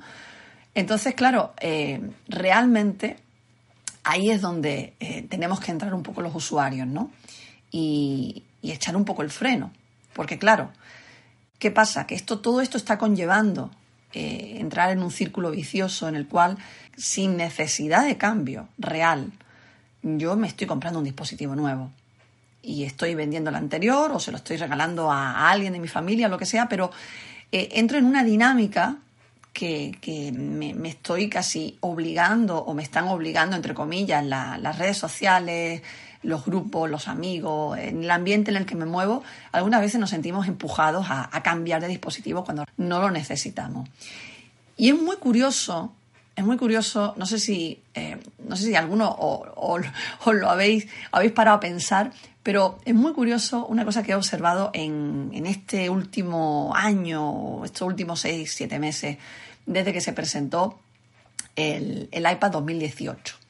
Entonces, 0.75 1.15
claro, 1.15 1.53
eh, 1.59 2.01
realmente 2.27 3.17
ahí 4.03 4.29
es 4.29 4.41
donde 4.41 4.93
eh, 4.99 5.23
tenemos 5.23 5.59
que 5.59 5.71
entrar 5.71 5.93
un 5.93 6.03
poco 6.03 6.21
los 6.21 6.35
usuarios, 6.35 6.87
¿no? 6.87 7.11
Y, 7.71 8.43
y 8.65 8.71
echar 8.71 8.97
un 8.97 9.05
poco 9.05 9.21
el 9.21 9.29
freno. 9.29 9.71
Porque 10.13 10.39
claro, 10.39 10.71
¿qué 11.59 11.69
pasa? 11.69 12.07
Que 12.07 12.15
esto, 12.15 12.39
todo 12.39 12.61
esto 12.61 12.77
está 12.77 12.97
conllevando 12.97 13.69
eh, 14.11 14.57
entrar 14.59 14.89
en 14.89 15.03
un 15.03 15.11
círculo 15.11 15.51
vicioso 15.51 16.07
en 16.07 16.15
el 16.15 16.27
cual, 16.27 16.57
sin 16.97 17.37
necesidad 17.37 18.05
de 18.05 18.17
cambio 18.17 18.67
real, 18.79 19.31
yo 20.01 20.35
me 20.35 20.47
estoy 20.47 20.65
comprando 20.65 20.99
un 20.99 21.05
dispositivo 21.05 21.55
nuevo 21.55 21.91
y 22.63 22.83
estoy 22.85 23.13
vendiendo 23.13 23.51
el 23.51 23.55
anterior 23.55 24.11
o 24.11 24.19
se 24.19 24.31
lo 24.31 24.37
estoy 24.37 24.57
regalando 24.57 25.11
a, 25.11 25.51
alguien 25.51 25.73
de 25.73 25.79
mi 25.79 25.87
familia, 25.87 26.27
lo 26.27 26.39
que 26.39 26.47
sea, 26.47 26.67
pero 26.67 26.91
eh, 27.51 27.69
entro 27.73 27.99
en 27.99 28.05
una 28.05 28.23
dinámica 28.23 28.97
que, 29.53 30.33
me, 30.35 30.89
estoy 30.89 31.29
casi 31.29 31.77
obligando 31.81 32.57
o 32.57 32.73
me 32.73 32.83
están 32.83 33.07
obligando, 33.07 33.55
entre 33.55 33.73
comillas, 33.75 34.25
las 34.25 34.77
redes 34.77 34.97
sociales, 34.97 35.81
los 36.25 36.45
grupos, 36.45 36.89
los 36.89 37.07
amigos, 37.07 37.77
en 37.77 38.03
el 38.03 38.11
ambiente 38.11 38.51
en 38.51 38.57
el 38.57 38.65
que 38.65 38.75
me 38.75 38.85
muevo, 38.85 39.23
algunas 39.51 39.81
veces 39.81 39.99
nos 39.99 40.09
sentimos 40.09 40.47
empujados 40.47 41.05
a, 41.09 41.29
cambiar 41.43 41.81
de 41.81 41.87
dispositivo 41.87 42.43
cuando 42.43 42.65
no 42.77 42.99
lo 42.99 43.11
necesitamos. 43.11 43.87
Y 44.77 44.89
es 44.89 44.99
muy 44.99 45.17
curioso, 45.17 45.93
es 46.35 46.43
muy 46.43 46.57
curioso, 46.57 47.13
no 47.17 47.25
sé 47.25 47.39
si, 47.39 47.79
eh, 47.93 48.17
no 48.47 48.55
sé 48.55 48.65
si 48.65 48.75
alguno 48.75 49.15
o, 49.17 49.79
lo 50.33 50.49
habéis, 50.49 50.87
habéis 51.11 51.31
parado 51.31 51.57
a 51.57 51.59
pensar, 51.59 52.11
pero 52.41 52.79
es 52.85 52.95
muy 52.95 53.13
curioso 53.13 53.65
una 53.67 53.85
cosa 53.85 54.03
que 54.03 54.11
he 54.11 54.15
observado 54.15 54.71
en, 54.73 55.45
este 55.45 55.89
último 55.89 56.73
año, 56.75 57.63
estos 57.63 57.87
últimos 57.87 58.19
seis, 58.19 58.53
siete 58.55 58.79
meses, 58.79 59.17
desde 59.65 59.93
que 59.93 60.01
se 60.01 60.13
presentó 60.13 60.79
el, 61.55 62.09
el 62.11 62.31
iPad 62.31 62.51
2018. 62.51 63.44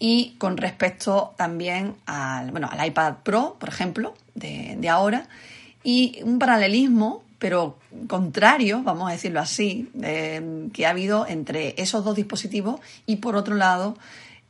Y 0.00 0.34
con 0.38 0.56
respecto 0.56 1.34
también 1.36 1.94
al, 2.06 2.50
bueno, 2.50 2.68
al 2.72 2.84
iPad 2.84 3.18
Pro, 3.22 3.56
por 3.60 3.68
ejemplo, 3.68 4.14
de, 4.34 4.76
de 4.80 4.88
ahora, 4.88 5.28
y 5.84 6.20
un 6.24 6.40
paralelismo 6.40 7.22
pero 7.40 7.78
contrario, 8.06 8.82
vamos 8.82 9.08
a 9.08 9.12
decirlo 9.12 9.40
así, 9.40 9.90
eh, 10.02 10.68
que 10.74 10.84
ha 10.84 10.90
habido 10.90 11.26
entre 11.26 11.74
esos 11.78 12.04
dos 12.04 12.14
dispositivos 12.14 12.78
y 13.06 13.16
por 13.16 13.34
otro 13.34 13.54
lado 13.54 13.96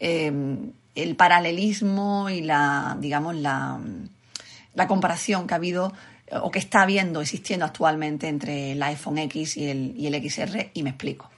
eh, 0.00 0.32
el 0.96 1.14
paralelismo 1.14 2.28
y 2.30 2.40
la, 2.42 2.96
digamos, 2.98 3.36
la, 3.36 3.78
la, 4.74 4.88
comparación 4.88 5.46
que 5.46 5.54
ha 5.54 5.58
habido 5.58 5.92
o 6.42 6.50
que 6.50 6.58
está 6.58 6.82
habiendo, 6.82 7.20
existiendo 7.20 7.64
actualmente 7.64 8.26
entre 8.26 8.72
el 8.72 8.82
iPhone 8.82 9.18
X 9.18 9.56
y 9.56 9.68
el, 9.68 9.94
y 9.96 10.08
el 10.08 10.28
XR, 10.28 10.70
y 10.74 10.82
me 10.82 10.90
explico. 10.90 11.30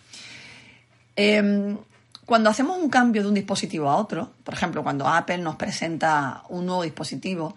Eh, 1.17 1.77
cuando 2.27 2.51
hacemos 2.51 2.79
un 2.79 2.89
cambio 2.89 3.23
de 3.23 3.29
un 3.29 3.35
dispositivo 3.35 3.89
a 3.91 3.97
otro, 3.97 4.31
por 4.45 4.55
ejemplo, 4.55 4.83
cuando 4.83 5.09
Apple 5.09 5.39
nos 5.39 5.57
presenta 5.57 6.43
un 6.49 6.67
nuevo 6.67 6.83
dispositivo, 6.83 7.55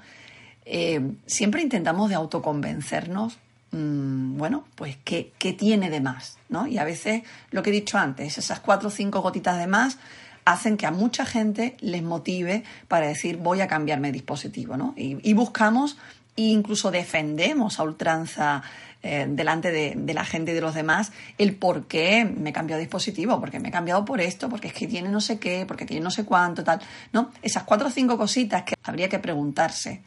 siempre 1.26 1.62
intentamos 1.62 2.10
de 2.10 2.16
autoconvencernos 2.16 3.38
Mm, 3.76 4.38
bueno, 4.38 4.64
pues 4.76 4.98
¿qué, 5.04 5.34
tiene 5.58 5.90
de 5.90 6.00
más, 6.00 6.38
¿no? 6.48 6.66
Y 6.66 6.78
a 6.78 6.86
veces, 6.86 7.24
lo 7.52 7.62
que 7.62 7.72
he 7.72 7.74
dicho 7.74 7.98
antes, 7.98 8.38
esas 8.38 8.62
cuatro 8.62 8.88
o 8.88 8.92
cinco 8.92 9.22
gotitas 9.22 9.58
de 9.58 9.68
más 9.68 9.98
hacen 10.46 10.78
que 10.78 10.86
a 10.86 10.92
mucha 10.92 11.26
gente 11.26 11.76
les 11.82 12.02
motive 12.02 12.64
para 12.88 13.08
decir 13.08 13.36
voy 13.36 13.60
a 13.60 13.68
cambiarme 13.68 14.10
de 14.10 14.14
dispositivo, 14.14 14.78
¿no? 14.78 14.94
Y, 14.96 15.34
buscamos 15.34 15.98
e 16.38 16.44
incluso 16.44 16.90
defendemos 16.90 17.80
a 17.80 17.84
ultranza 17.84 18.64
eh, 19.08 19.28
delante 19.30 19.72
de, 19.72 20.14
la 20.16 20.26
gente 20.26 20.52
y 20.52 20.56
de 20.56 20.62
los 20.62 20.74
demás 20.74 21.12
el 21.38 21.56
por 21.56 21.86
qué 21.86 22.26
me 22.26 22.50
he 22.50 22.54
cambiado 22.54 22.80
de 22.80 22.86
dispositivo, 22.86 23.40
porque 23.40 23.60
me 23.60 23.68
he 23.68 23.72
cambiado 23.72 24.04
por 24.04 24.20
esto, 24.20 24.50
porque 24.50 24.70
es 24.70 24.74
que 24.74 24.88
tiene 24.88 25.10
no 25.10 25.22
sé 25.22 25.38
qué, 25.38 25.68
porque 25.68 25.86
tiene 25.86 26.04
no 26.04 26.10
sé 26.10 26.26
cuánto, 26.26 26.64
tal, 26.64 26.82
¿no? 27.14 27.30
Esas 27.44 27.62
cuatro 27.66 27.90
o 27.90 27.92
cinco 27.92 28.18
cositas 28.18 28.64
que 28.64 28.74
habría 28.82 29.08
que 29.08 29.20
preguntarse 29.20 30.02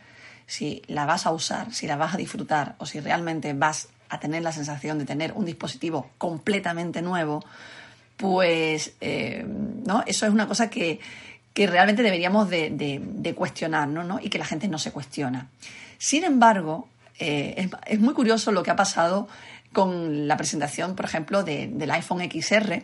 si 0.46 0.82
la 0.88 1.06
vas 1.06 1.26
a 1.26 1.30
usar, 1.30 1.72
si 1.72 1.86
la 1.86 1.94
vas 1.94 2.14
a 2.14 2.16
disfrutar 2.16 2.74
o 2.78 2.86
si 2.86 2.98
realmente 2.98 3.52
vas 3.52 3.86
a 4.08 4.18
tener 4.18 4.42
la 4.42 4.50
sensación 4.50 4.98
de 4.98 5.04
tener 5.04 5.32
un 5.32 5.44
dispositivo 5.44 6.10
completamente 6.18 7.00
nuevo, 7.00 7.44
pues 8.16 8.94
eh, 9.00 9.46
¿no? 9.86 10.02
eso 10.08 10.26
es 10.26 10.32
una 10.32 10.48
cosa 10.48 10.68
que, 10.68 10.98
realmente 11.54 12.02
deberíamos 12.02 12.50
de, 12.50 13.34
cuestionar 13.36 13.86
¿no? 13.86 14.18
y 14.20 14.28
que 14.28 14.38
la 14.38 14.44
gente 14.44 14.66
no 14.66 14.78
se 14.78 14.90
cuestiona. 14.90 15.50
Sin 15.98 16.24
embargo, 16.24 16.88
eh, 17.18 17.68
es, 17.86 18.00
muy 18.00 18.14
curioso 18.14 18.52
lo 18.52 18.62
que 18.62 18.70
ha 18.70 18.76
pasado 18.76 19.28
con 19.72 20.28
la 20.28 20.36
presentación, 20.36 20.94
por 20.94 21.04
ejemplo, 21.04 21.42
del 21.42 21.90
iPhone 21.90 22.20
XR 22.30 22.82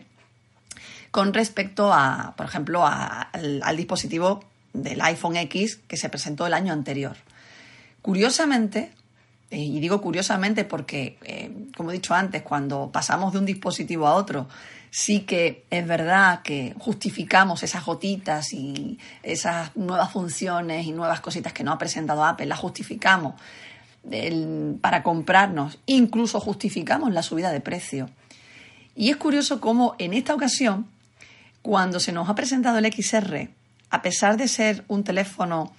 con 1.11 1.33
respecto 1.33 1.93
a, 1.93 2.33
por 2.35 2.45
ejemplo, 2.45 2.85
al 2.85 3.77
dispositivo 3.77 4.43
del 4.73 5.01
iPhone 5.01 5.37
X 5.37 5.77
que 5.87 5.95
se 5.95 6.09
presentó 6.09 6.45
el 6.45 6.53
año 6.53 6.73
anterior. 6.73 7.15
Curiosamente, 8.01 8.91
eh, 9.49 9.57
y 9.57 9.79
digo 9.79 10.01
curiosamente 10.01 10.65
porque, 10.65 11.17
eh, 11.23 11.51
como 11.77 11.91
he 11.91 11.93
dicho 11.93 12.13
antes, 12.13 12.41
cuando 12.41 12.91
pasamos 12.91 13.31
de 13.31 13.39
un 13.39 13.45
dispositivo 13.45 14.07
a 14.07 14.15
otro, 14.15 14.49
sí 14.91 15.21
que 15.21 15.65
es 15.69 15.87
verdad 15.87 16.41
que 16.41 16.75
justificamos 16.79 17.63
esas 17.63 17.85
gotitas 17.85 18.51
y 18.51 18.99
esas 19.23 19.75
nuevas 19.77 20.11
funciones 20.11 20.85
y 20.85 20.91
nuevas 20.91 21.21
cositas 21.21 21.53
que 21.53 21.63
nos 21.63 21.75
ha 21.75 21.77
presentado 21.77 22.25
Apple, 22.25 22.45
las 22.45 22.59
justificamos 22.59 23.35
para 24.81 25.03
comprarnos, 25.03 25.79
incluso 25.85 26.39
justificamos 26.39 27.13
la 27.13 27.23
subida 27.23 27.51
de 27.51 27.61
precio. 27.61 28.09
Y 28.95 29.09
es 29.09 29.17
curioso 29.17 29.59
cómo 29.59 29.95
en 29.97 30.13
esta 30.13 30.33
ocasión, 30.33 30.87
cuando 31.61 31.99
se 31.99 32.11
nos 32.11 32.29
ha 32.29 32.35
presentado 32.35 32.77
el 32.77 32.91
XR, 32.91 33.49
a 33.89 34.01
pesar 34.01 34.37
de 34.37 34.47
ser 34.47 34.83
un 34.87 35.03
teléfono 35.03 35.73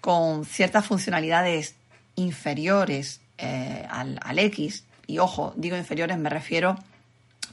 con 0.00 0.44
ciertas 0.44 0.86
funcionalidades 0.86 1.74
inferiores 2.16 3.20
eh, 3.38 3.86
al, 3.88 4.38
X, 4.38 4.84
y 5.06 5.18
ojo, 5.18 5.54
digo 5.56 5.76
inferiores, 5.76 6.18
me 6.18 6.28
refiero, 6.28 6.76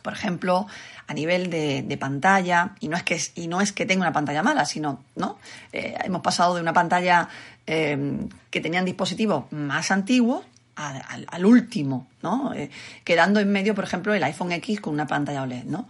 por 0.06 0.14
ejemplo, 0.14 0.68
a 1.08 1.14
nivel 1.16 1.50
de, 1.50 1.98
pantalla, 2.00 2.76
y 2.80 2.90
no, 2.90 2.96
es 2.96 3.02
que, 3.02 3.20
y 3.34 3.48
no 3.48 3.60
es 3.60 3.72
que 3.72 3.88
tenga 3.88 4.04
una 4.04 4.14
pantalla 4.14 4.44
mala, 4.44 4.66
sino, 4.66 5.04
¿no? 5.16 5.40
Eh, 5.74 5.98
hemos 6.04 6.22
pasado 6.22 6.54
de 6.54 6.62
una 6.62 6.74
pantalla 6.74 7.28
eh, 7.66 7.98
que 8.52 8.62
tenían 8.62 8.86
dispositivos 8.86 9.52
más 9.52 9.90
antiguos 9.90 10.46
al, 10.76 11.46
último, 11.46 12.06
¿no? 12.22 12.54
quedando 13.04 13.40
en 13.40 13.52
medio, 13.52 13.74
por 13.74 13.86
ejemplo, 13.86 14.14
el 14.14 14.24
iPhone 14.24 14.52
X 14.52 14.82
con 14.82 14.94
una 14.94 15.08
pantalla 15.08 15.42
OLED, 15.42 15.64
¿no? 15.64 15.88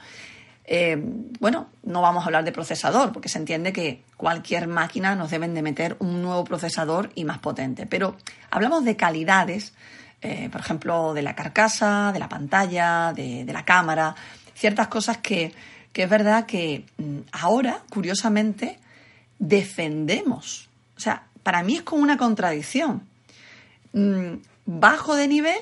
Eh, 0.68 0.98
bueno, 1.40 1.68
no 1.84 2.02
vamos 2.02 2.24
a 2.24 2.28
hablar 2.28 2.44
de 2.44 2.52
procesador, 2.52 3.12
porque 3.12 3.30
se 3.30 3.38
entiende 3.38 3.74
que 3.74 4.04
cualquier 4.16 4.68
máquina 4.68 5.16
nos 5.16 5.30
deben 5.30 5.54
de 5.54 5.62
meter 5.62 5.96
un 6.00 6.22
nuevo 6.22 6.44
procesador 6.44 7.12
y 7.16 7.26
más 7.26 7.40
potente. 7.40 7.86
Pero 7.86 8.16
hablamos 8.50 8.86
de 8.86 8.96
calidades, 8.96 9.74
eh, 10.22 10.50
por 10.52 10.62
ejemplo, 10.62 11.14
de 11.14 11.22
la 11.22 11.36
carcasa, 11.36 12.12
de 12.14 12.20
la 12.20 12.30
pantalla, 12.30 13.14
de, 13.14 13.46
la 13.52 13.66
cámara, 13.66 14.16
ciertas 14.54 14.88
cosas 14.88 15.18
que, 15.18 15.54
es 15.94 16.10
verdad 16.10 16.46
que 16.46 16.86
mm, 16.98 17.20
ahora, 17.32 17.82
curiosamente, 17.90 18.80
defendemos. 19.40 20.68
O 20.98 21.00
sea, 21.00 21.24
para 21.44 21.64
mí 21.64 21.76
es 21.76 21.84
como 21.84 22.02
una 22.02 22.18
contradicción. 22.18 23.04
Mm, 23.94 24.36
bajo 24.66 25.16
de 25.16 25.28
nivel 25.28 25.60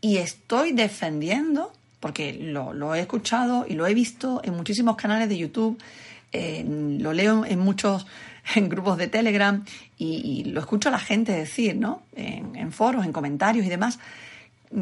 y 0.00 0.16
estoy 0.16 0.72
defendiendo 0.72 1.72
porque 2.00 2.32
lo, 2.32 2.94
he 2.96 3.00
escuchado 3.00 3.64
y 3.68 3.74
lo 3.74 3.86
he 3.86 3.94
visto 3.94 4.40
en 4.42 4.56
muchísimos 4.56 4.96
canales 4.96 5.28
de 5.28 5.38
YouTube, 5.38 5.80
lo 6.32 7.12
leo 7.12 7.44
en 7.44 7.60
muchos 7.60 8.06
en 8.54 8.68
grupos 8.68 8.98
de 8.98 9.08
Telegram 9.08 9.64
y, 9.98 10.44
lo 10.44 10.60
escucho 10.60 10.88
a 10.88 10.92
la 10.92 10.98
gente 10.98 11.32
decir, 11.32 11.76
¿no? 11.76 12.02
En, 12.16 12.72
foros, 12.72 13.04
en 13.04 13.12
comentarios 13.12 13.66
y 13.66 13.68
demás, 13.68 13.98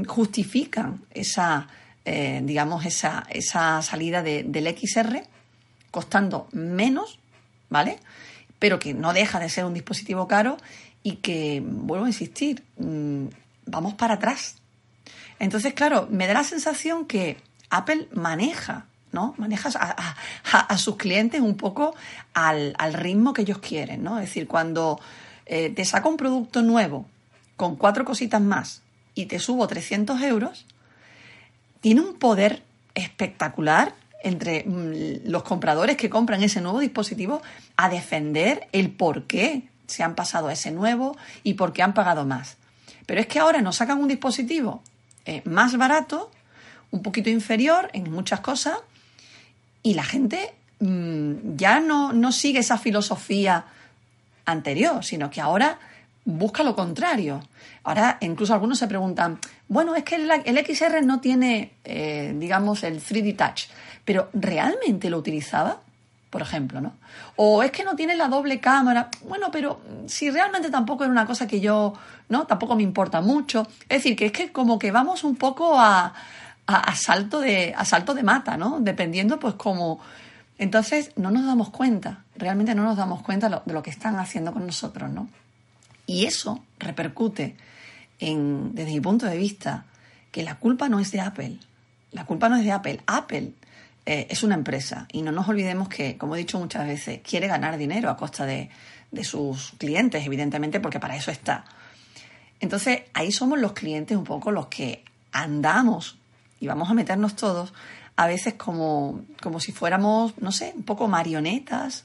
justifican 0.07 1.03
esa, 1.11 1.69
eh, 2.05 2.41
digamos, 2.45 2.87
esa, 2.87 3.27
esa 3.31 3.83
salida 3.83 4.23
del 4.23 4.77
XR 4.77 5.23
costando 5.91 6.49
menos, 6.53 7.19
¿vale? 7.69 7.99
Pero 8.59 8.79
que 8.79 8.95
no 8.95 9.13
deja 9.13 9.41
de 9.41 9.49
ser 9.49 9.65
un 9.65 9.75
dispositivo 9.75 10.29
caro 10.29 10.57
y 11.03 11.17
que, 11.17 11.63
vuelvo 11.65 12.07
a 12.07 12.09
insistir, 12.09 12.63
mm, 12.79 13.27
vamos 13.67 13.95
para 13.95 14.15
atrás 14.15 14.61
entonces, 15.41 15.73
claro, 15.73 16.07
me 16.11 16.27
da 16.29 16.35
la 16.35 16.45
sensación 16.45 17.07
que 17.07 17.39
Apple 17.71 18.09
maneja, 18.13 18.87
¿no? 19.13 19.35
Maneja 19.39 19.71
a, 20.45 20.79
sus 20.79 20.97
clientes 20.97 21.41
un 21.41 21.57
poco 21.57 21.95
al, 22.35 22.75
ritmo 22.93 23.33
que 23.33 23.43
ellos 23.43 23.59
quieren, 23.59 24.03
¿no? 24.03 24.19
Es 24.19 24.27
decir, 24.27 24.47
cuando 24.47 25.01
eh, 25.47 25.71
te 25.71 25.85
saco 25.85 26.09
un 26.09 26.17
producto 26.17 26.63
nuevo 26.63 27.07
con 27.57 27.77
cuatro 27.77 28.05
cositas 28.05 28.41
más 28.41 28.83
y 29.15 29.27
te 29.27 29.39
subo 29.39 29.67
300 29.67 30.21
euros, 30.23 30.67
tiene 31.81 32.01
un 32.01 32.15
poder 32.15 32.63
espectacular 32.95 33.95
entre 34.23 34.65
mm, 34.65 35.29
los 35.29 35.43
compradores 35.43 35.97
que 35.97 36.11
compran 36.11 36.43
ese 36.43 36.61
nuevo 36.61 36.79
dispositivo 36.79 37.43
a 37.77 37.89
defender 37.89 38.69
el 38.73 38.91
por 38.91 39.25
qué 39.25 39.69
se 39.87 40.03
han 40.03 40.15
pasado 40.15 40.49
a 40.49 40.53
ese 40.53 40.71
nuevo 40.71 41.17
y 41.43 41.55
por 41.55 41.73
qué 41.73 41.83
han 41.83 41.95
pagado 41.95 42.25
más. 42.25 42.57
Pero 43.07 43.21
es 43.21 43.27
que 43.27 43.41
ahora 43.41 43.61
nos 43.61 43.77
sacan 43.77 43.99
un 43.99 44.09
dispositivo 44.09 44.83
eh, 45.25 45.43
más 45.45 45.77
barato, 45.77 46.31
un 46.91 47.03
poquito 47.03 47.31
inferior 47.31 47.91
en 47.93 48.11
muchas 48.11 48.41
cosas, 48.41 48.79
y 49.83 49.95
la 49.95 50.05
gente 50.05 50.53
mm, 50.81 51.57
ya 51.57 51.81
no, 51.81 52.13
no 52.13 52.33
sigue 52.33 52.61
esa 52.61 52.79
filosofía 52.79 53.65
anterior, 54.45 55.05
sino 55.05 55.31
que 55.31 55.41
ahora 55.41 55.79
busca 56.25 56.63
lo 56.63 56.75
contrario. 56.75 57.43
Ahora 57.83 58.19
incluso 58.21 58.53
algunos 58.53 58.79
se 58.79 58.87
preguntan, 58.87 59.39
bueno, 59.69 59.95
es 59.95 60.05
que 60.05 60.17
el, 60.17 60.67
XR 60.67 61.05
no 61.05 61.21
tiene, 61.21 61.73
eh, 61.85 62.35
digamos, 62.37 62.83
el 62.83 63.01
3D 63.03 63.37
Touch, 63.37 63.65
pero 64.05 64.29
¿realmente 64.33 65.11
lo 65.11 65.19
utilizaba? 65.19 65.81
Por 66.29 66.43
ejemplo, 66.43 66.81
¿no? 66.81 66.93
O 67.37 67.63
es 67.63 67.73
que 67.73 67.83
no 67.83 67.97
tiene 67.97 68.15
la 68.15 68.29
doble 68.29 68.61
cámara. 68.61 69.09
Bueno, 69.27 69.51
pero 69.51 69.81
si 70.07 70.31
realmente 70.31 70.71
tampoco 70.71 71.03
era 71.03 71.11
una 71.11 71.27
cosa 71.27 71.49
que 71.49 71.61
yo 71.61 71.95
¿no? 72.31 72.47
Tampoco 72.47 72.77
me 72.77 72.83
importa 72.83 73.21
mucho. 73.21 73.67
Es 73.83 73.99
decir, 73.99 74.17
que 74.17 74.27
es 74.27 74.33
que 74.33 74.53
como 74.53 74.79
que 74.79 74.91
vamos 74.91 75.25
un 75.25 75.37
poco 75.37 75.79
a, 75.79 76.15
a, 76.77 76.95
salto, 76.95 77.41
de, 77.41 77.75
a 77.77 77.85
de 77.85 78.23
mata, 78.23 78.57
¿no? 78.57 78.81
Dependiendo, 78.81 79.39
pues 79.39 79.55
como... 79.55 80.01
Entonces 80.59 81.13
no 81.17 81.31
nos 81.31 81.47
damos 81.47 81.71
cuenta, 81.71 82.25
realmente 82.37 82.75
no 82.75 82.83
nos 82.83 82.97
damos 82.97 83.23
cuenta 83.23 83.63
de 83.65 83.73
lo 83.73 83.83
que 83.83 83.89
están 83.89 84.19
haciendo 84.19 84.53
con 84.53 84.67
nosotros, 84.67 85.11
¿no? 85.11 85.29
Y 86.07 86.27
eso 86.27 86.63
repercute 86.79 87.57
desde 88.21 88.91
mi 88.91 89.01
punto 89.01 89.27
de 89.27 89.39
vista, 89.39 89.87
que 90.31 90.43
la 90.43 90.59
culpa 90.59 90.89
no 90.89 91.01
es 91.01 91.11
de 91.13 91.21
Apple. 91.21 91.57
La 92.13 92.27
culpa 92.27 92.49
no 92.49 92.57
es 92.57 92.65
de 92.65 92.73
Apple. 92.73 93.01
Apple 93.07 93.53
eh, 94.05 94.27
es 94.29 94.43
una 94.43 94.55
empresa 94.55 95.07
y 95.13 95.23
no 95.23 95.33
nos 95.33 95.49
olvidemos 95.49 95.89
que, 95.89 96.19
como 96.19 96.37
he 96.37 96.39
dicho 96.39 96.59
muchas 96.59 96.87
veces, 96.87 97.21
quiere 97.23 97.47
ganar 97.47 97.79
dinero 97.79 98.11
a 98.11 98.17
costa 98.17 98.45
de, 98.45 98.69
de 99.11 99.25
sus 99.25 99.73
clientes, 99.79 100.25
evidentemente, 100.25 100.81
porque 100.81 101.01
para 101.01 101.17
eso 101.17 101.31
está. 101.31 101.65
Entonces 102.61 103.03
ahí 103.15 103.33
somos 103.33 103.59
los 103.59 103.73
clientes 103.73 104.17
un 104.17 104.25
poco 104.25 104.51
los 104.51 104.67
que 104.67 105.03
andamos 105.33 106.19
y 106.61 106.67
vamos 106.67 106.91
a 106.91 106.95
meternos 106.95 107.35
todos 107.35 107.73
a 108.17 108.27
veces 108.27 108.55
como, 108.55 109.23
como 109.43 109.61
si 109.61 109.73
fuéramos, 109.73 110.37
no 110.39 110.53
sé, 110.53 110.75
un 110.77 110.83
poco 110.83 111.09
marionetas 111.09 112.05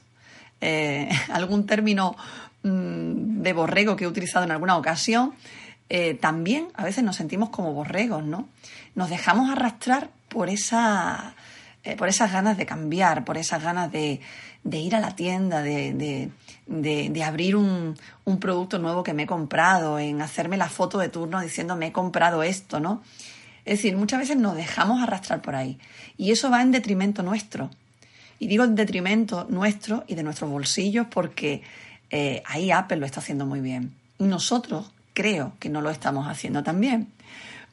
eh, 0.60 1.10
algún 1.32 1.66
término 1.66 2.16
mm, 2.62 3.42
de 3.42 3.52
borrego 3.52 3.96
que 3.96 4.04
he 4.04 4.08
utilizado 4.08 4.44
en 4.44 4.50
alguna 4.50 4.76
ocasión, 4.76 5.34
eh, 5.88 6.14
también 6.14 6.68
a 6.74 6.84
veces 6.84 7.04
nos 7.04 7.16
sentimos 7.16 7.50
como 7.50 7.74
borregos, 7.74 8.24
¿no? 8.24 8.48
Nos 8.94 9.10
dejamos 9.10 9.50
arrastrar 9.50 10.10
por 10.28 10.48
esa 10.48 11.36
eh, 11.86 11.94
por 11.94 12.08
esas 12.08 12.32
ganas 12.32 12.56
de 12.56 12.66
cambiar, 12.66 13.24
por 13.24 13.38
esas 13.38 13.62
ganas 13.62 13.92
de, 13.92 14.20
ir 14.72 14.96
a 14.96 15.00
la 15.00 15.14
tienda, 15.14 15.62
de, 15.62 16.32
abrir 17.24 17.54
un, 17.54 17.94
producto 18.40 18.80
nuevo 18.80 19.04
que 19.04 19.14
me 19.14 19.22
he 19.22 19.26
comprado, 19.26 20.00
en 20.00 20.20
hacerme 20.20 20.56
la 20.56 20.68
foto 20.68 20.98
de 20.98 21.08
turno 21.08 21.40
diciendo 21.40 21.76
me 21.76 21.86
he 21.86 21.92
comprado 21.92 22.42
esto, 22.42 22.80
¿no? 22.80 23.02
Es 23.66 23.78
decir, 23.78 23.96
muchas 23.96 24.20
veces 24.20 24.36
nos 24.36 24.56
dejamos 24.56 25.02
arrastrar 25.02 25.42
por 25.42 25.56
ahí 25.56 25.78
y 26.16 26.30
eso 26.30 26.50
va 26.50 26.62
en 26.62 26.70
detrimento 26.70 27.22
nuestro. 27.22 27.70
Y 28.38 28.46
digo 28.46 28.64
en 28.64 28.76
detrimento 28.76 29.46
nuestro 29.50 30.04
y 30.06 30.14
de 30.14 30.22
nuestros 30.22 30.50
bolsillos 30.50 31.08
porque 31.10 31.62
eh, 32.10 32.42
ahí 32.46 32.70
Apple 32.70 32.98
lo 32.98 33.06
está 33.06 33.20
haciendo 33.20 33.44
muy 33.44 33.60
bien. 33.60 33.92
Y 34.18 34.24
nosotros 34.24 34.92
creo 35.14 35.52
que 35.58 35.68
no 35.68 35.80
lo 35.80 35.90
estamos 35.90 36.28
haciendo 36.28 36.62
tan 36.62 36.80
bien. 36.80 37.08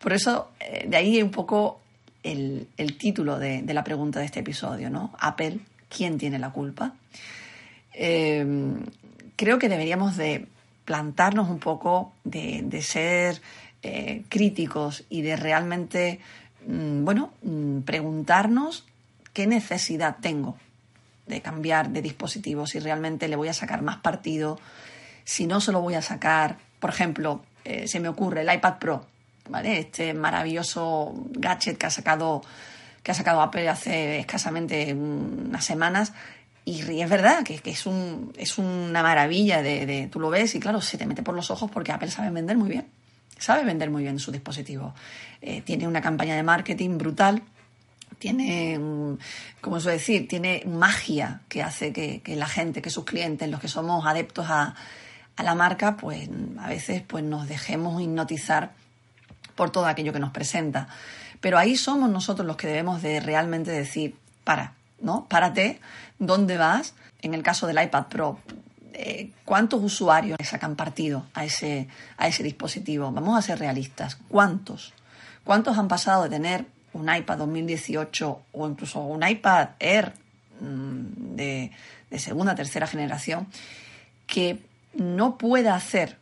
Por 0.01 0.13
eso, 0.13 0.51
eh, 0.59 0.85
de 0.87 0.97
ahí 0.97 1.21
un 1.21 1.31
poco 1.31 1.79
el, 2.23 2.67
título 2.97 3.37
de, 3.37 3.63
la 3.71 3.83
pregunta 3.83 4.19
de 4.19 4.25
este 4.25 4.39
episodio, 4.39 4.89
¿no? 4.89 5.13
Apple, 5.19 5.59
¿quién 5.95 6.17
tiene 6.17 6.39
la 6.39 6.49
culpa? 6.49 6.93
Eh, 7.93 8.73
creo 9.35 9.59
que 9.59 9.69
deberíamos 9.69 10.17
de 10.17 10.47
plantarnos 10.85 11.49
un 11.49 11.59
poco, 11.59 12.13
de, 12.23 12.81
ser 12.81 13.41
eh, 13.83 14.23
críticos 14.29 15.03
y 15.09 15.21
de 15.21 15.35
realmente, 15.35 16.19
mm, 16.67 17.03
bueno, 17.03 17.33
mm, 17.43 17.81
preguntarnos 17.81 18.85
qué 19.33 19.45
necesidad 19.47 20.17
tengo 20.21 20.57
de 21.27 21.41
cambiar 21.41 21.89
de 21.89 22.01
dispositivo, 22.01 22.67
si 22.67 22.79
realmente 22.79 23.27
le 23.27 23.35
voy 23.35 23.47
a 23.47 23.53
sacar 23.53 23.81
más 23.81 23.97
partido, 23.97 24.59
si 25.23 25.47
no 25.47 25.61
se 25.61 25.71
lo 25.71 25.81
voy 25.81 25.95
a 25.95 26.01
sacar, 26.01 26.57
por 26.79 26.89
ejemplo, 26.89 27.43
eh, 27.63 27.87
se 27.87 27.99
me 27.99 28.09
ocurre 28.09 28.41
el 28.41 28.53
iPad 28.53 28.77
Pro, 28.79 29.05
este 29.63 30.13
maravilloso 30.13 31.13
gadget 31.31 31.77
que 31.77 31.85
ha 31.85 31.89
sacado 31.89 32.41
que 33.03 33.11
ha 33.11 33.13
sacado 33.13 33.41
Apple 33.41 33.67
hace 33.67 34.19
escasamente 34.19 34.93
unas 34.93 35.65
semanas. 35.65 36.13
Y 36.65 37.01
es 37.01 37.09
verdad 37.09 37.43
que, 37.43 37.59
es, 37.65 37.85
un, 37.85 38.31
es 38.37 38.57
una 38.57 39.03
maravilla 39.03 39.61
de, 39.61 40.07
tú 40.09 40.21
lo 40.21 40.29
ves 40.29 40.55
y 40.55 40.61
claro, 40.61 40.79
se 40.79 40.97
te 40.97 41.05
mete 41.05 41.21
por 41.21 41.35
los 41.35 41.51
ojos 41.51 41.69
porque 41.69 41.91
Apple 41.91 42.09
sabe 42.09 42.29
vender 42.29 42.57
muy 42.57 42.69
bien, 42.69 42.87
sabe 43.37 43.63
vender 43.63 43.89
muy 43.89 44.03
bien 44.03 44.19
su 44.19 44.31
dispositivo. 44.31 44.93
Eh, 45.41 45.61
tiene 45.61 45.87
una 45.87 46.01
campaña 46.01 46.35
de 46.35 46.43
marketing 46.43 46.97
brutal, 46.97 47.43
tiene, 48.19 48.79
como 49.59 49.79
suele 49.79 49.97
decir, 49.97 50.27
tiene 50.27 50.63
magia 50.65 51.41
que 51.49 51.61
hace 51.61 51.91
que, 51.91 52.21
que, 52.21 52.35
la 52.35 52.47
gente, 52.47 52.81
que 52.81 52.89
sus 52.89 53.03
clientes, 53.03 53.49
los 53.49 53.59
que 53.59 53.67
somos 53.67 54.05
adeptos 54.05 54.45
a, 54.49 54.75
a 55.35 55.43
la 55.43 55.55
marca, 55.55 55.97
pues 55.97 56.29
a 56.59 56.69
veces 56.69 57.01
pues 57.05 57.23
nos 57.23 57.47
dejemos 57.47 58.01
hipnotizar 58.01 58.71
por 59.55 59.71
todo 59.71 59.85
aquello 59.85 60.13
que 60.13 60.19
nos 60.19 60.31
presenta. 60.31 60.87
Pero 61.41 61.57
ahí 61.57 61.75
somos 61.75 62.09
nosotros 62.09 62.47
los 62.47 62.55
que 62.55 62.67
debemos 62.67 63.01
de 63.01 63.19
realmente 63.19 63.71
decir, 63.71 64.15
para, 64.43 64.73
¿no? 64.99 65.25
Párate, 65.27 65.79
¿dónde 66.19 66.57
vas? 66.57 66.93
En 67.21 67.33
el 67.33 67.43
caso 67.43 67.67
del 67.67 67.81
iPad 67.81 68.05
Pro, 68.07 68.39
eh, 68.93 69.31
¿cuántos 69.45 69.81
usuarios 69.83 70.37
sacan 70.43 70.75
partido 70.75 71.25
a 71.33 71.45
ese, 71.45 71.87
a 72.17 72.27
ese 72.27 72.43
dispositivo? 72.43 73.11
Vamos 73.11 73.37
a 73.37 73.41
ser 73.41 73.59
realistas, 73.59 74.17
¿cuántos? 74.27 74.93
¿Cuántos 75.43 75.77
han 75.77 75.87
pasado 75.87 76.23
de 76.23 76.29
tener 76.29 76.65
un 76.93 77.13
iPad 77.13 77.39
2018 77.39 78.41
o 78.51 78.67
incluso 78.67 79.01
un 79.01 79.27
iPad 79.27 79.69
Air 79.79 80.13
mm, 80.61 81.35
de, 81.35 81.71
de 82.09 82.19
segunda, 82.19 82.55
tercera 82.55 82.87
generación 82.87 83.47
que 84.27 84.59
no 84.93 85.37
pueda 85.37 85.75
hacer 85.75 86.17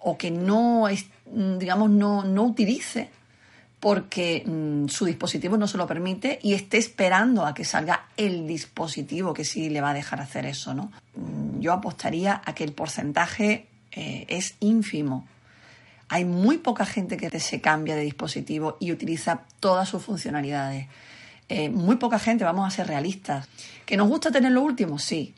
o 0.00 0.16
que 0.16 0.30
no, 0.30 0.86
mm, 1.32 1.58
digamos, 1.58 1.90
no, 1.90 2.24
no 2.24 2.44
utilice 2.44 3.10
porque 3.84 4.42
mm, 4.46 4.88
su 4.88 5.04
dispositivo 5.04 5.58
no 5.58 5.68
se 5.68 5.76
lo 5.76 5.86
permite 5.86 6.38
y 6.42 6.54
esté 6.54 6.78
esperando 6.78 7.44
a 7.44 7.52
que 7.52 7.66
salga 7.66 8.06
el 8.16 8.46
dispositivo 8.46 9.34
que 9.34 9.44
sí 9.44 9.68
le 9.68 9.82
va 9.82 9.90
a 9.90 9.92
dejar 9.92 10.22
hacer 10.22 10.46
eso, 10.46 10.72
¿no? 10.72 10.90
Mm, 11.14 11.60
yo 11.60 11.70
apostaría 11.70 12.40
a 12.46 12.54
que 12.54 12.64
el 12.64 12.72
porcentaje 12.72 13.66
eh, 13.92 14.24
es 14.28 14.54
ínfimo. 14.60 15.26
Hay 16.08 16.24
muy 16.24 16.56
poca 16.56 16.86
gente 16.86 17.18
que 17.18 17.38
se 17.38 17.60
cambia 17.60 17.94
de 17.94 18.04
dispositivo 18.04 18.78
y 18.80 18.90
utiliza 18.90 19.42
todas 19.60 19.86
sus 19.86 20.02
funcionalidades. 20.02 20.86
Eh, 21.50 21.68
muy 21.68 21.96
poca 21.96 22.18
gente, 22.18 22.42
vamos 22.42 22.66
a 22.66 22.70
ser 22.74 22.86
realistas. 22.86 23.46
¿Que 23.84 23.98
nos 23.98 24.08
gusta 24.08 24.30
tener 24.30 24.52
lo 24.52 24.62
último? 24.62 24.98
Sí 24.98 25.34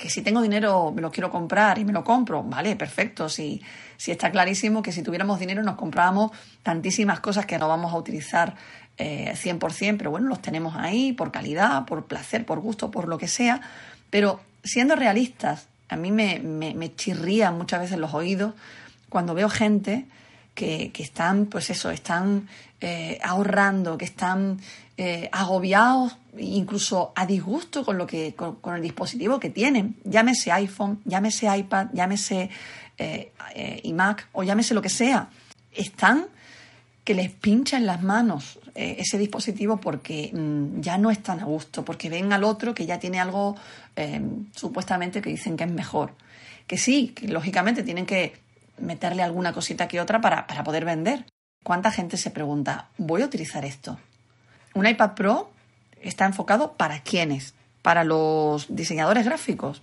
que 0.00 0.08
si 0.08 0.22
tengo 0.22 0.40
dinero 0.40 0.92
me 0.92 1.02
lo 1.02 1.10
quiero 1.10 1.30
comprar 1.30 1.78
y 1.78 1.84
me 1.84 1.92
lo 1.92 2.02
compro, 2.02 2.42
vale, 2.42 2.74
perfecto. 2.74 3.28
Si, 3.28 3.60
si 3.98 4.10
está 4.10 4.30
clarísimo 4.30 4.82
que 4.82 4.92
si 4.92 5.02
tuviéramos 5.02 5.38
dinero 5.38 5.62
nos 5.62 5.76
comprábamos 5.76 6.30
tantísimas 6.62 7.20
cosas 7.20 7.44
que 7.44 7.58
no 7.58 7.68
vamos 7.68 7.92
a 7.92 7.98
utilizar 7.98 8.56
eh, 8.96 9.34
100%, 9.34 9.98
pero 9.98 10.10
bueno, 10.10 10.28
los 10.28 10.40
tenemos 10.40 10.74
ahí 10.74 11.12
por 11.12 11.30
calidad, 11.30 11.84
por 11.84 12.06
placer, 12.06 12.46
por 12.46 12.60
gusto, 12.60 12.90
por 12.90 13.08
lo 13.08 13.18
que 13.18 13.28
sea. 13.28 13.60
Pero 14.08 14.40
siendo 14.64 14.96
realistas, 14.96 15.66
a 15.90 15.96
mí 15.96 16.10
me, 16.10 16.38
me, 16.38 16.72
me 16.72 16.94
chirría 16.94 17.50
muchas 17.50 17.80
veces 17.80 17.98
los 17.98 18.14
oídos 18.14 18.54
cuando 19.10 19.34
veo 19.34 19.50
gente 19.50 20.06
que, 20.54 20.92
que 20.92 21.02
están, 21.02 21.44
pues 21.44 21.68
eso, 21.68 21.90
están 21.90 22.48
eh, 22.80 23.18
ahorrando, 23.22 23.98
que 23.98 24.06
están 24.06 24.60
eh, 25.02 25.30
agobiados, 25.32 26.18
incluso 26.36 27.14
a 27.16 27.24
disgusto 27.24 27.86
con, 27.86 27.96
lo 27.96 28.06
que, 28.06 28.34
con, 28.34 28.76
el 28.76 28.82
dispositivo 28.82 29.40
que 29.40 29.48
tienen, 29.48 29.96
llámese 30.04 30.52
iPhone, 30.52 31.00
llámese 31.06 31.46
iPad, 31.56 31.86
llámese 31.94 32.50
eh, 32.98 33.32
eh, 33.54 33.80
iMac 33.84 34.28
o 34.32 34.42
llámese 34.42 34.74
lo 34.74 34.82
que 34.82 34.90
sea, 34.90 35.30
están 35.72 36.26
que 37.02 37.14
les 37.14 37.30
pincha 37.30 37.78
en 37.78 37.86
las 37.86 38.02
manos 38.02 38.58
ese 38.74 39.16
dispositivo 39.16 39.78
porque 39.78 40.32
mm, 40.34 40.82
ya 40.82 40.98
no 40.98 41.10
están 41.10 41.40
a 41.40 41.44
gusto, 41.44 41.82
porque 41.82 42.10
ven 42.10 42.34
al 42.34 42.44
otro 42.44 42.74
que 42.74 42.84
ya 42.84 42.98
tiene 42.98 43.20
algo 43.20 43.56
supuestamente 44.54 45.22
que 45.22 45.30
dicen 45.30 45.56
que 45.56 45.64
es 45.64 45.70
mejor. 45.70 46.12
Que 46.66 46.76
sí, 46.76 47.08
que 47.08 47.26
lógicamente 47.26 47.82
tienen 47.82 48.04
que 48.04 48.34
meterle 48.76 49.22
alguna 49.22 49.54
cosita 49.54 49.88
que 49.88 49.98
otra 49.98 50.20
para, 50.20 50.46
para 50.46 50.62
poder 50.62 50.84
vender. 50.84 51.24
¿Cuánta 51.64 51.90
gente 51.90 52.18
se 52.18 52.30
pregunta, 52.30 52.90
voy 52.98 53.22
a 53.22 53.24
utilizar 53.24 53.64
esto? 53.64 53.98
Un 54.74 54.86
iPad 54.86 55.12
Pro 55.14 55.50
está 56.02 56.26
enfocado 56.26 56.72
para 56.72 57.00
quiénes? 57.00 57.54
Para 57.82 58.04
los 58.04 58.66
diseñadores 58.74 59.24
gráficos. 59.24 59.82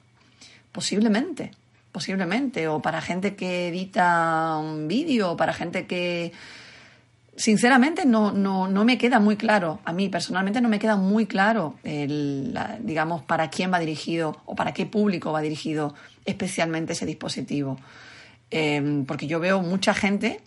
Posiblemente, 0.72 1.52
posiblemente. 1.92 2.68
O 2.68 2.82
para 2.82 3.02
gente 3.02 3.36
que 3.36 3.70
edita 3.70 4.58
un 4.58 4.88
vídeo, 4.88 5.32
o 5.32 5.38
para 5.38 5.54
gente 5.54 5.86
que... 5.88 6.32
Sinceramente 7.36 8.04
no, 8.08 8.32
no, 8.32 8.68
no, 8.68 8.84
me 8.84 8.98
queda 8.98 9.20
muy 9.20 9.38
claro, 9.38 9.80
a 9.86 9.94
mí 9.94 10.10
personalmente 10.10 10.60
no 10.60 10.70
me 10.70 10.80
queda 10.80 10.96
muy 10.96 11.28
claro, 11.28 11.76
el, 11.84 12.58
digamos, 12.80 13.22
para 13.22 13.52
quién 13.52 13.72
va 13.72 13.78
dirigido 13.78 14.42
o 14.46 14.56
para 14.56 14.74
qué 14.74 14.88
público 14.88 15.32
va 15.32 15.42
dirigido 15.42 15.94
especialmente 16.26 16.94
ese 16.94 17.06
dispositivo. 17.06 17.78
Em, 18.50 19.06
porque 19.06 19.28
yo 19.28 19.40
veo 19.40 19.62
mucha 19.62 19.94
gente 19.94 20.42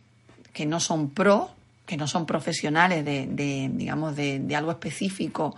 que 0.53 0.67
no 0.67 0.81
son 0.81 1.11
pros, 1.11 1.51
que 1.91 1.97
no 1.97 2.07
son 2.07 2.25
profesionales 2.25 3.05
de, 3.05 3.69
digamos, 3.75 4.15
de, 4.15 4.55
algo 4.55 4.71
específico 4.71 5.57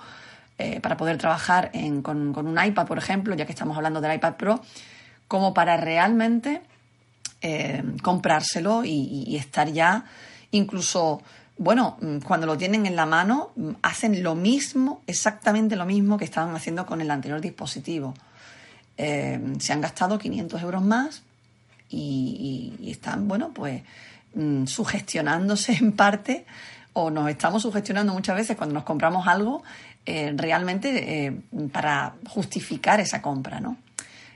eh, 0.57 0.81
para 0.81 0.97
poder 0.97 1.18
trabajar 1.18 1.71
con, 2.03 2.35
un 2.35 2.64
iPad, 2.64 2.87
por 2.87 2.97
ejemplo, 2.97 3.35
ya 3.35 3.45
que 3.45 3.53
estamos 3.53 3.77
hablando 3.77 4.01
del 4.01 4.14
iPad 4.14 4.37
Pro, 4.37 4.62
como 5.29 5.53
para 5.53 5.77
realmente 5.77 6.62
eh, 7.42 7.83
comprárselo 8.03 8.83
y, 8.83 9.37
estar 9.37 9.71
ya 9.71 10.07
incluso, 10.53 11.21
bueno, 11.59 11.99
cuando 12.25 12.47
lo 12.47 12.57
tienen 12.57 12.87
en 12.87 12.97
la 12.97 13.05
mano, 13.05 13.51
hacen 13.83 14.23
lo 14.23 14.35
mismo, 14.35 15.03
exactamente 15.07 15.77
lo 15.77 15.85
mismo 15.85 16.16
que 16.16 16.25
estaban 16.25 16.57
haciendo 16.57 16.87
con 16.87 17.03
el 17.03 17.11
anterior 17.11 17.42
dispositivo. 17.42 18.14
Eh, 18.97 19.38
se 19.59 19.75
han 19.75 19.83
gastado 19.83 20.18
500 20.18 20.62
euros 20.62 20.81
más 20.81 21.25
y 21.90 22.88
están, 22.88 23.29
bueno, 23.29 23.51
pues 23.53 23.83
Mm, 24.35 24.64
sugestionándose 24.64 25.73
en 25.75 25.92
parte 25.92 26.47
o 26.95 27.11
nos 27.11 27.29
estamos 27.29 27.61
sugestionando 27.61 28.14
muchas 28.14 28.35
veces 28.35 28.57
cuando 28.57 28.75
nos 28.75 28.85
compramos 28.85 29.27
algo 29.27 29.62
eh, 30.07 30.33
realmente 30.35 31.27
eh, 31.27 31.38
para 31.71 32.14
justificar 32.29 32.99
esa 32.99 33.21
compra, 33.21 33.61
¿no? 33.61 33.77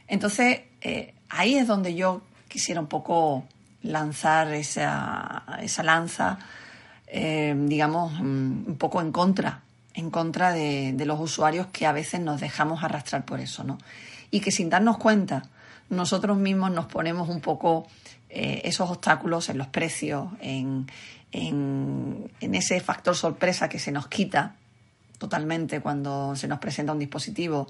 Entonces, 0.07 0.61
eh, 0.83 1.15
ahí 1.31 1.55
es 1.55 1.67
donde 1.67 1.95
yo 1.95 2.21
quisiera 2.47 2.79
un 2.79 2.89
poco 2.89 3.45
lanzar 3.83 4.53
esa, 4.53 5.45
esa 5.63 5.83
lanza, 5.83 6.39
digamos, 7.11 8.13
mm, 8.21 8.69
un 8.69 8.77
poco 8.79 9.01
en 9.01 9.13
contra, 9.13 9.63
en 9.95 10.11
contra 10.11 10.53
de, 10.53 10.93
de, 10.93 11.07
los 11.07 11.19
usuarios 11.19 11.69
que 11.69 11.87
a 11.87 11.93
veces 11.93 12.21
nos 12.21 12.41
dejamos 12.41 12.85
arrastrar 12.85 13.25
por 13.25 13.41
eso, 13.41 13.65
¿no? 13.65 13.79
Y 14.31 14.41
que 14.41 14.51
sin 14.51 14.69
darnos 14.69 14.99
cuenta, 14.99 15.45
nosotros 15.89 16.37
mismos 16.37 16.71
nos 16.71 16.87
ponemos 16.87 17.29
un 17.29 17.41
poco 17.41 17.87
eh, 18.31 18.63
esos 18.65 18.91
obstáculos 18.91 19.49
en 19.49 19.59
los 19.59 19.69
precios, 19.69 20.29
en, 20.41 20.87
en, 21.33 22.31
ese 22.41 22.81
factor 22.81 23.15
sorpresa 23.15 23.69
que 23.69 23.79
se 23.79 23.93
nos 23.93 24.09
quita 24.09 24.57
totalmente 25.19 25.81
cuando 25.81 26.37
se 26.37 26.49
nos 26.49 26.59
presenta 26.59 26.93
un 26.93 26.99
dispositivo, 26.99 27.67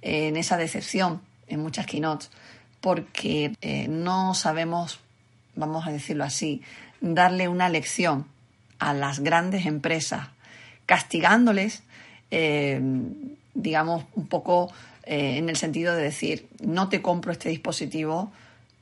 en 0.00 0.36
esa 0.36 0.56
decepción 0.56 1.20
en 1.48 1.60
muchas 1.60 1.86
keynotes, 1.86 2.30
porque 2.80 3.54
eh, 3.60 3.88
no 3.88 4.34
sabemos, 4.34 5.00
vamos 5.56 5.86
a 5.86 5.90
decirlo 5.90 6.24
así, 6.24 6.62
darle 7.00 7.48
una 7.48 7.68
lección 7.68 8.26
a 8.78 8.94
las 8.94 9.20
grandes 9.20 9.66
empresas, 9.66 10.28
castigándoles, 10.86 11.82
eh, 12.30 12.80
digamos, 13.54 14.04
un 14.14 14.28
poco 14.28 14.72
eh, 15.04 15.38
en 15.38 15.48
el 15.48 15.56
sentido 15.56 15.94
de 15.96 16.02
decir, 16.02 16.48
no 16.60 16.88
te 16.88 17.02
compro 17.02 17.32
este 17.32 17.48
dispositivo 17.48 18.30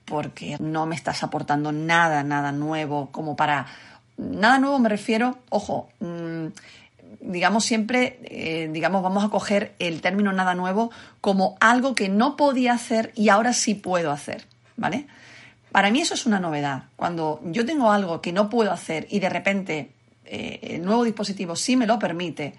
porque 0.07 0.57
no 0.59 0.87
me 0.87 0.95
estás 0.95 1.23
aportando 1.23 1.73
nada, 1.73 2.23
nada 2.23 2.53
nuevo, 2.53 3.11
como 3.13 3.37
para... 3.37 3.67
Nada 4.17 4.59
nuevo 4.59 4.79
me 4.79 4.89
refiero, 4.89 5.37
ojo, 5.51 5.91
mm, 6.01 6.47
digamos 7.21 7.65
siempre, 7.65 8.19
eh, 8.25 8.71
digamos, 8.73 9.03
vamos 9.03 9.25
a 9.25 9.29
coger 9.29 9.75
el 9.79 10.01
término 10.01 10.33
nada 10.33 10.55
nuevo 10.55 10.91
como 11.21 11.57
algo 11.61 11.95
que 11.95 12.09
no 12.09 12.37
podía 12.37 12.73
hacer 12.73 13.13
y 13.15 13.29
ahora 13.29 13.53
sí 13.53 13.75
puedo 13.75 14.11
hacer, 14.11 14.47
¿vale? 14.77 15.07
Para 15.71 15.91
mí 15.91 16.01
eso 16.01 16.15
es 16.15 16.25
una 16.25 16.41
novedad. 16.41 16.85
Cuando 16.97 17.41
yo 17.45 17.67
tengo 17.67 17.93
algo 17.93 18.23
que 18.23 18.33
no 18.33 18.49
puedo 18.49 18.73
hacer 18.73 19.07
y 19.11 19.19
de 19.19 19.29
repente 19.29 19.91
eh, 20.25 20.61
el 20.63 20.85
nuevo 20.85 21.05
dispositivo 21.05 21.57
sí 21.57 21.77
me 21.77 21.87
lo 21.87 21.99
permite, 21.99 22.55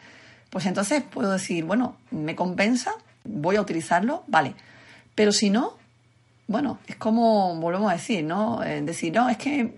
pues 0.49 0.65
entonces 0.65 1.01
puedo 1.01 1.31
decir, 1.31 1.63
bueno, 1.63 1.97
me 2.12 2.36
compensa, 2.36 2.91
voy 3.23 3.55
a 3.55 3.62
utilizarlo, 3.62 4.23
vale. 4.27 4.53
Pero 5.15 5.31
si 5.31 5.49
no, 5.49 5.77
bueno, 6.47 6.79
es 6.88 6.95
como 6.95 7.55
volvemos 7.55 7.91
a 7.91 7.95
decir, 7.95 8.23
¿no? 8.23 8.63
Eh, 8.63 8.81
decir, 8.81 9.13
no, 9.13 9.29
es 9.29 9.38
que 9.38 9.77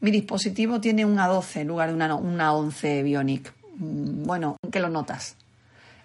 mi 0.00 0.10
dispositivo 0.10 0.80
tiene 0.80 1.04
un 1.04 1.16
A12 1.16 1.62
en 1.62 1.68
lugar 1.68 1.88
de 1.88 1.94
una, 1.94 2.14
una 2.14 2.52
11 2.52 3.02
Bionic. 3.02 3.52
Mm, 3.78 4.24
bueno, 4.24 4.56
¿qué 4.70 4.80
lo 4.80 4.90
notas? 4.90 5.36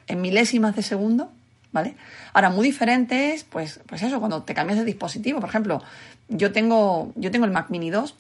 En 0.08 0.22
milésimas 0.22 0.76
de 0.76 0.84
segundo, 0.84 1.32
¿vale? 1.74 1.96
Ahora, 2.34 2.50
muy 2.50 2.66
diferente 2.66 3.34
es, 3.34 3.44
pues, 3.44 3.82
pues 3.86 4.02
eso, 4.02 4.20
cuando 4.20 4.44
te 4.44 4.54
cambias 4.54 4.80
de 4.80 4.86
dispositivo. 4.86 5.42
Por 5.42 5.50
ejemplo, 5.50 5.84
yo 6.30 6.54
tengo, 6.54 7.12
yo 7.16 7.30
tengo 7.30 7.46
el 7.46 7.52
Mac 7.52 7.70
Mini 7.70 7.90
2, 7.90 8.16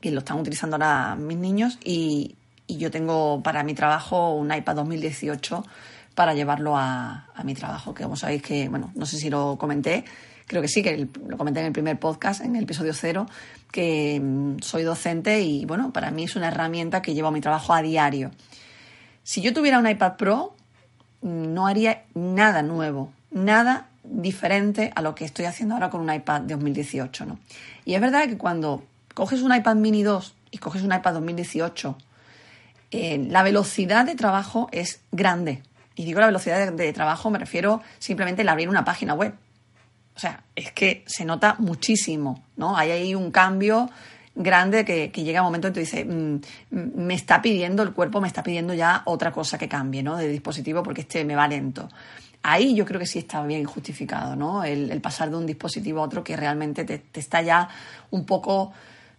que 0.00 0.12
lo 0.12 0.20
están 0.20 0.38
utilizando 0.38 0.76
ahora 0.76 1.16
mis 1.16 1.38
niños, 1.38 1.78
y, 1.84 2.36
yo 2.68 2.90
tengo 2.90 3.42
para 3.42 3.62
mi 3.62 3.72
trabajo 3.72 4.34
un 4.34 4.52
iPad 4.54 4.76
2018 4.76 5.64
para 6.14 6.34
llevarlo 6.34 6.76
a, 6.76 7.30
a, 7.34 7.42
mi 7.42 7.54
trabajo, 7.54 7.94
que 7.94 8.02
como 8.02 8.14
sabéis 8.14 8.42
que, 8.42 8.68
bueno, 8.68 8.92
no 8.94 9.06
sé 9.06 9.16
si 9.16 9.30
lo 9.30 9.56
comenté, 9.56 10.04
creo 10.48 10.60
que 10.60 10.68
sí, 10.68 10.82
que 10.82 11.06
lo 11.28 11.38
comenté 11.38 11.60
en 11.60 11.66
el 11.66 11.72
primer 11.72 12.00
podcast, 12.00 12.40
en 12.40 12.56
el 12.56 12.64
episodio 12.64 12.92
cero, 12.92 13.26
que 13.70 14.20
mm, 14.20 14.58
soy 14.60 14.82
docente 14.82 15.40
y, 15.42 15.64
bueno, 15.64 15.92
para 15.92 16.10
mí 16.10 16.24
es 16.24 16.34
una 16.34 16.48
herramienta 16.48 17.00
que 17.00 17.14
llevo 17.14 17.28
a 17.28 17.30
mi 17.30 17.40
trabajo 17.40 17.72
a 17.72 17.82
diario. 17.82 18.32
Si 19.22 19.40
yo 19.42 19.52
tuviera 19.52 19.78
un 19.78 19.88
iPad 19.88 20.16
Pro, 20.16 20.56
no 21.22 21.66
haría 21.66 22.04
nada 22.14 22.62
nuevo, 22.62 23.12
nada 23.30 23.88
diferente 24.02 24.90
a 24.96 25.02
lo 25.02 25.14
que 25.14 25.24
estoy 25.24 25.44
haciendo 25.44 25.74
ahora 25.74 25.90
con 25.90 26.00
un 26.00 26.12
iPad 26.12 26.40
de 26.42 26.54
2018, 26.54 27.26
¿no? 27.26 27.38
Y 27.84 27.94
es 27.94 28.00
verdad 28.00 28.26
que 28.26 28.38
cuando 28.38 28.82
coges 29.14 29.42
un 29.42 29.54
iPad 29.54 29.76
mini 29.76 30.02
2 30.02 30.34
y 30.50 30.58
coges 30.58 30.82
un 30.82 30.92
iPad 30.94 31.14
2018, 31.14 31.96
eh, 32.90 33.26
la 33.28 33.42
velocidad 33.42 34.06
de 34.06 34.14
trabajo 34.14 34.68
es 34.72 35.00
grande. 35.12 35.62
Y 35.94 36.04
digo 36.04 36.20
la 36.20 36.26
velocidad 36.26 36.72
de, 36.72 36.92
trabajo, 36.92 37.28
me 37.28 37.38
refiero 37.38 37.82
simplemente 37.98 38.42
al 38.42 38.48
abrir 38.48 38.68
una 38.68 38.84
página 38.84 39.14
web. 39.14 39.34
O 40.18 40.20
sea, 40.20 40.42
es 40.56 40.72
que 40.72 41.04
se 41.06 41.24
nota 41.24 41.54
muchísimo, 41.60 42.42
¿no? 42.56 42.76
Hay 42.76 42.90
ahí 42.90 43.14
un 43.14 43.30
cambio 43.30 43.88
grande 44.34 44.84
que, 44.84 45.12
llega 45.12 45.42
un 45.42 45.46
momento 45.46 45.68
en 45.68 45.72
que 45.72 45.78
tú 45.78 45.80
dices, 45.80 46.04
mm, 46.04 46.38
me 46.72 47.14
está 47.14 47.40
pidiendo, 47.40 47.84
el 47.84 47.92
cuerpo 47.92 48.20
me 48.20 48.26
está 48.26 48.42
pidiendo 48.42 48.74
ya 48.74 49.02
otra 49.04 49.30
cosa 49.30 49.58
que 49.58 49.68
cambie, 49.68 50.02
¿no? 50.02 50.16
De 50.16 50.26
dispositivo 50.26 50.82
porque 50.82 51.02
este 51.02 51.24
me 51.24 51.36
va 51.36 51.46
lento. 51.46 51.88
Ahí 52.42 52.74
yo 52.74 52.84
creo 52.84 52.98
que 52.98 53.06
sí 53.06 53.20
está 53.20 53.44
bien 53.44 53.64
justificado, 53.64 54.34
¿no? 54.34 54.64
El, 54.64 55.00
pasar 55.00 55.30
de 55.30 55.36
un 55.36 55.46
dispositivo 55.46 56.00
a 56.00 56.06
otro 56.06 56.24
que 56.24 56.36
realmente 56.36 56.84
te, 56.84 57.00
está 57.14 57.40
ya 57.42 57.68
un 58.10 58.26
poco 58.26 58.72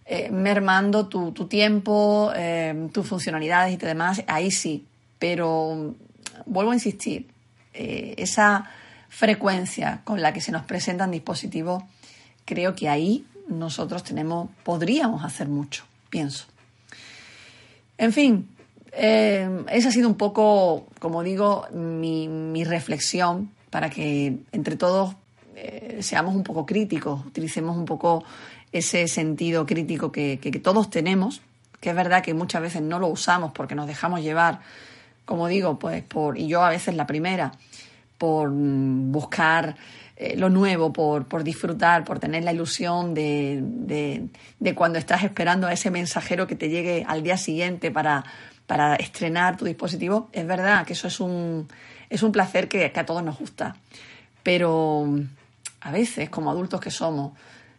eh, 0.04 0.28
mermando 0.30 1.08
tu, 1.08 1.32
tiempo, 1.46 2.30
eh, 2.36 2.90
tus 2.92 3.06
funcionalidades 3.06 3.72
y 3.72 3.78
demás. 3.78 4.22
Ahí 4.26 4.50
sí. 4.50 4.84
Pero 5.18 5.94
vuelvo 6.44 6.72
a 6.72 6.74
insistir, 6.74 7.30
eh, 7.72 8.16
esa 8.18 8.70
frecuencia 9.10 10.00
con 10.04 10.22
la 10.22 10.32
que 10.32 10.40
se 10.40 10.52
nos 10.52 10.64
presentan 10.64 11.10
dispositivos, 11.10 11.82
creo 12.46 12.74
que 12.74 12.88
ahí 12.88 13.26
nosotros 13.48 14.02
tenemos, 14.02 14.48
podríamos 14.64 15.24
hacer 15.24 15.48
mucho, 15.48 15.84
pienso. 16.08 16.46
En 17.98 18.14
fin, 18.14 18.48
eh, 18.92 19.64
esa 19.70 19.88
ha 19.88 19.92
sido 19.92 20.08
un 20.08 20.14
poco, 20.14 20.86
como 20.98 21.22
digo, 21.22 21.66
mi, 21.72 22.64
reflexión 22.64 23.50
para 23.68 23.90
que 23.90 24.38
entre 24.52 24.76
todos 24.76 25.16
eh, 25.56 25.98
seamos 26.00 26.34
un 26.34 26.44
poco 26.44 26.64
críticos, 26.64 27.26
utilicemos 27.26 27.76
un 27.76 27.84
poco 27.84 28.24
ese 28.72 29.08
sentido 29.08 29.66
crítico 29.66 30.12
que, 30.12 30.38
todos 30.62 30.88
tenemos, 30.88 31.42
que 31.80 31.90
es 31.90 31.96
verdad 31.96 32.22
que 32.22 32.32
muchas 32.32 32.62
veces 32.62 32.82
no 32.82 32.98
lo 32.98 33.08
usamos 33.08 33.52
porque 33.52 33.74
nos 33.74 33.86
dejamos 33.86 34.22
llevar, 34.22 34.60
como 35.24 35.48
digo, 35.48 35.78
pues 35.78 36.02
por, 36.02 36.38
y 36.38 36.46
yo 36.46 36.62
a 36.62 36.70
veces 36.70 36.94
la 36.94 37.06
primera, 37.06 37.52
por 38.20 38.50
buscar 38.52 39.76
eh, 40.14 40.36
lo 40.36 40.50
nuevo, 40.50 40.92
por, 40.92 41.24
por, 41.24 41.42
disfrutar, 41.42 42.04
por 42.04 42.18
tener 42.18 42.44
la 42.44 42.52
ilusión 42.52 43.14
de, 43.14 43.62
de, 44.58 44.74
cuando 44.74 44.98
estás 44.98 45.24
esperando 45.24 45.66
a 45.66 45.72
ese 45.72 45.90
mensajero 45.90 46.46
que 46.46 46.54
te 46.54 46.68
llegue 46.68 47.02
al 47.08 47.22
día 47.22 47.38
siguiente 47.38 47.90
para, 47.90 48.22
para 48.66 48.96
estrenar 48.96 49.56
tu 49.56 49.64
dispositivo. 49.64 50.28
Es 50.32 50.46
verdad 50.46 50.84
que 50.84 50.92
eso 50.92 51.08
es 51.08 51.18
un, 51.18 51.66
es 52.10 52.22
un 52.22 52.30
placer 52.30 52.68
que, 52.68 52.92
que 52.92 53.00
a 53.00 53.06
todos 53.06 53.22
nos 53.22 53.38
gusta. 53.38 53.76
Pero 54.42 55.08
a 55.80 55.90
veces, 55.90 56.28
como 56.28 56.50
adultos 56.50 56.78
que 56.78 56.90
somos, 56.90 57.32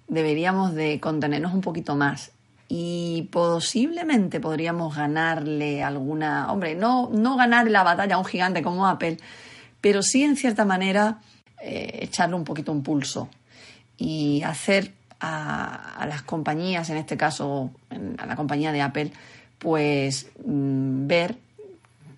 deberíamos 0.07 0.73
de 0.73 0.99
contenernos 0.99 1.53
un 1.53 1.61
poquito 1.61 1.95
más 1.95 2.31
y 2.67 3.29
posiblemente 3.31 4.39
podríamos 4.39 4.95
ganarle 4.95 5.83
alguna, 5.83 6.51
hombre, 6.51 6.73
no, 6.73 7.11
no 7.13 7.37
ganar 7.37 7.69
la 7.69 7.83
batalla 7.83 8.15
a 8.15 8.17
un 8.17 8.25
gigante 8.25 8.63
como 8.63 8.87
Apple, 8.87 9.17
pero 9.81 10.03
sí 10.03 10.23
en 10.23 10.37
cierta 10.37 10.63
manera 10.63 11.19
eh, 11.61 11.99
echarle 12.03 12.35
un 12.35 12.43
poquito 12.43 12.71
un 12.71 12.83
pulso 12.83 13.29
y 13.97 14.41
hacer 14.43 14.93
a, 15.19 16.05
las 16.07 16.23
compañías, 16.23 16.89
en 16.89 16.97
este 16.97 17.17
caso 17.17 17.71
a 18.17 18.25
la 18.25 18.35
compañía 18.35 18.71
de 18.71 18.81
Apple, 18.81 19.11
pues 19.59 20.27
mm, 20.43 21.07
ver 21.07 21.37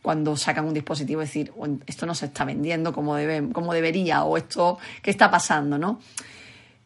cuando 0.02 0.36
sacan 0.36 0.66
un 0.66 0.74
dispositivo 0.74 1.22
decir, 1.22 1.52
esto 1.88 2.06
no 2.06 2.14
se 2.14 2.26
está 2.26 2.44
vendiendo 2.46 2.94
como, 2.94 3.16
debe, 3.16 3.50
como 3.52 3.74
debería 3.74 4.24
o 4.24 4.38
esto, 4.38 4.78
¿qué 5.02 5.12
está 5.12 5.32
pasando? 5.32 5.78
¿no? 5.78 6.00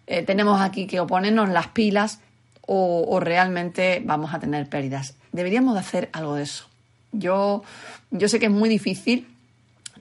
Eh, 0.06 0.24
tenemos 0.24 0.62
aquí 0.62 0.86
que 0.86 1.00
oponernos 1.00 1.50
las 1.50 1.68
pilas 1.68 2.20
o, 2.62 3.06
o, 3.08 3.20
realmente 3.20 4.02
vamos 4.06 4.34
a 4.34 4.40
tener 4.40 4.68
pérdidas. 4.70 5.16
Deberíamos 5.32 5.74
de 5.74 5.80
hacer 5.80 6.10
algo 6.14 6.36
de 6.36 6.44
eso. 6.44 6.68
Yo, 7.12 7.64
yo 8.12 8.28
sé 8.28 8.40
que 8.40 8.48
es 8.48 8.52
muy 8.52 8.70
difícil 8.70 9.28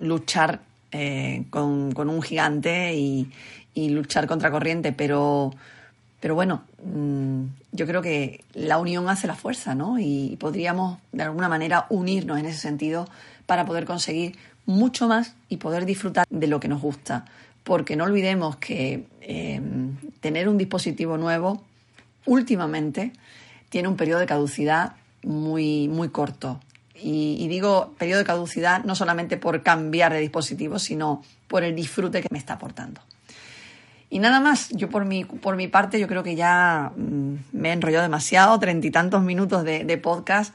luchar 0.00 0.60
eh, 0.92 1.44
con, 1.50 1.92
un 1.96 2.22
gigante 2.22 2.94
y, 2.94 3.30
luchar 3.74 4.26
contra 4.26 4.50
corriente, 4.50 4.92
pero, 4.92 5.52
pero 6.20 6.34
bueno, 6.34 6.62
mm, 6.82 7.42
yo 7.72 7.86
creo 7.86 8.00
que 8.00 8.42
la 8.54 8.78
unión 8.78 9.08
hace 9.10 9.26
la 9.26 9.34
fuerza, 9.34 9.74
¿no? 9.74 9.98
Y 9.98 10.36
podríamos 10.40 10.98
de 11.12 11.24
alguna 11.24 11.48
manera 11.48 11.86
unirnos 11.90 12.38
en 12.38 12.46
ese 12.46 12.58
sentido 12.58 13.06
para 13.44 13.66
poder 13.66 13.84
conseguir 13.84 14.36
mucho 14.64 15.08
más 15.08 15.34
y 15.50 15.58
poder 15.58 15.84
disfrutar 15.84 16.26
de 16.30 16.46
lo 16.46 16.58
que 16.58 16.68
nos 16.68 16.80
gusta. 16.80 17.26
Porque 17.64 17.96
no 17.96 18.04
olvidemos 18.04 18.56
que 18.56 19.04
eh, 19.20 19.60
tener 20.20 20.48
un 20.48 20.56
dispositivo 20.56 21.18
nuevo 21.18 21.62
últimamente 22.24 23.12
tiene 23.68 23.88
un 23.88 23.96
periodo 23.96 24.20
de 24.20 24.26
caducidad 24.26 24.92
muy, 25.22 25.88
muy 25.88 26.08
corto. 26.08 26.60
Y, 27.02 27.46
digo 27.48 27.94
periodo 27.98 28.20
de 28.20 28.24
caducidad 28.24 28.84
no 28.84 28.94
solamente 28.94 29.36
por 29.36 29.62
cambiar 29.62 30.12
de 30.12 30.20
dispositivo, 30.20 30.78
sino 30.78 31.22
por 31.48 31.62
el 31.62 31.74
disfrute 31.74 32.22
que 32.22 32.28
me 32.30 32.38
está 32.38 32.54
aportando. 32.54 33.00
Y 34.08 34.18
nada 34.18 34.40
más, 34.40 34.70
yo 34.70 34.88
por 34.88 35.04
mi, 35.04 35.24
por 35.24 35.56
mi 35.56 35.68
parte, 35.68 35.98
yo 35.98 36.06
creo 36.06 36.22
que 36.22 36.36
ya 36.36 36.92
mm, 36.96 37.34
me 37.52 37.70
he 37.70 37.72
enrollado 37.72 38.02
demasiado, 38.02 38.58
treinta 38.58 38.86
y 38.86 38.90
tantos 38.90 39.22
minutos 39.22 39.64
de, 39.64 39.98
podcast. 39.98 40.54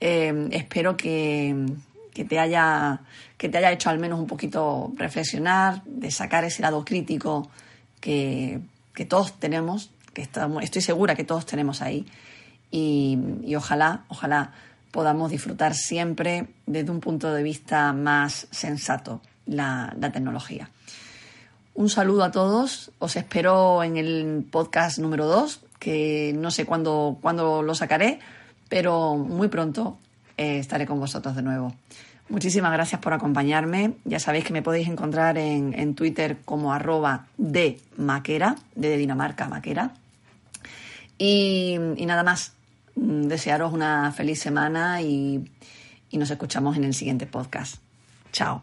Eh, 0.00 0.48
espero 0.52 0.96
que, 0.96 1.66
te 2.14 2.38
haya, 2.38 3.00
que 3.36 3.48
te 3.48 3.58
haya 3.58 3.70
hecho 3.70 3.90
al 3.90 3.98
menos 3.98 4.18
un 4.18 4.26
poquito 4.26 4.92
reflexionar, 4.96 5.82
de 5.84 6.10
sacar 6.10 6.44
ese 6.44 6.62
lado 6.62 6.84
crítico 6.84 7.50
que, 8.00 8.60
todos 9.08 9.38
tenemos, 9.38 9.90
que 10.14 10.22
estamos, 10.22 10.64
estoy 10.64 10.82
segura 10.82 11.14
que 11.14 11.24
todos 11.24 11.44
tenemos 11.46 11.82
ahí. 11.82 12.06
Y 12.70 13.54
ojalá, 13.54 14.04
ojalá 14.08 14.52
podamos 14.96 15.30
disfrutar 15.30 15.74
siempre 15.74 16.46
desde 16.64 16.90
un 16.90 17.00
punto 17.00 17.30
de 17.34 17.42
vista 17.42 17.92
más 17.92 18.46
sensato 18.50 19.20
la, 19.44 19.94
tecnología. 20.10 20.70
Un 21.74 21.90
saludo 21.90 22.24
a 22.24 22.30
todos, 22.30 22.92
os 22.98 23.14
espero 23.14 23.82
en 23.82 23.98
el 23.98 24.46
podcast 24.50 24.98
número 24.98 25.26
2, 25.26 25.60
que 25.78 26.34
no 26.34 26.50
sé 26.50 26.64
cuándo, 26.64 27.20
lo 27.62 27.74
sacaré, 27.74 28.20
pero 28.70 29.16
muy 29.16 29.48
pronto 29.48 29.98
eh, 30.38 30.60
estaré 30.60 30.86
con 30.86 30.98
vosotros 30.98 31.36
de 31.36 31.42
nuevo. 31.42 31.74
Muchísimas 32.30 32.72
gracias 32.72 32.98
por 32.98 33.12
acompañarme. 33.12 33.96
Ya 34.06 34.18
sabéis 34.18 34.46
que 34.46 34.54
me 34.54 34.62
podéis 34.62 34.88
encontrar 34.88 35.36
en, 35.36 35.94
Twitter 35.94 36.38
como 36.46 36.72
arroba 36.72 37.26
de 37.36 37.80
maquera, 37.98 38.56
de 38.74 38.96
Dinamarca 38.96 39.46
maquera. 39.46 39.92
Y, 41.18 41.76
nada 41.78 42.22
más, 42.22 42.55
desearos 42.96 43.72
una 43.72 44.10
feliz 44.12 44.40
semana 44.40 45.02
y 45.02 45.44
nos 46.12 46.30
escuchamos 46.30 46.76
en 46.76 46.84
el 46.84 46.94
siguiente 46.94 47.26
podcast. 47.26 47.76
Chao. 48.32 48.62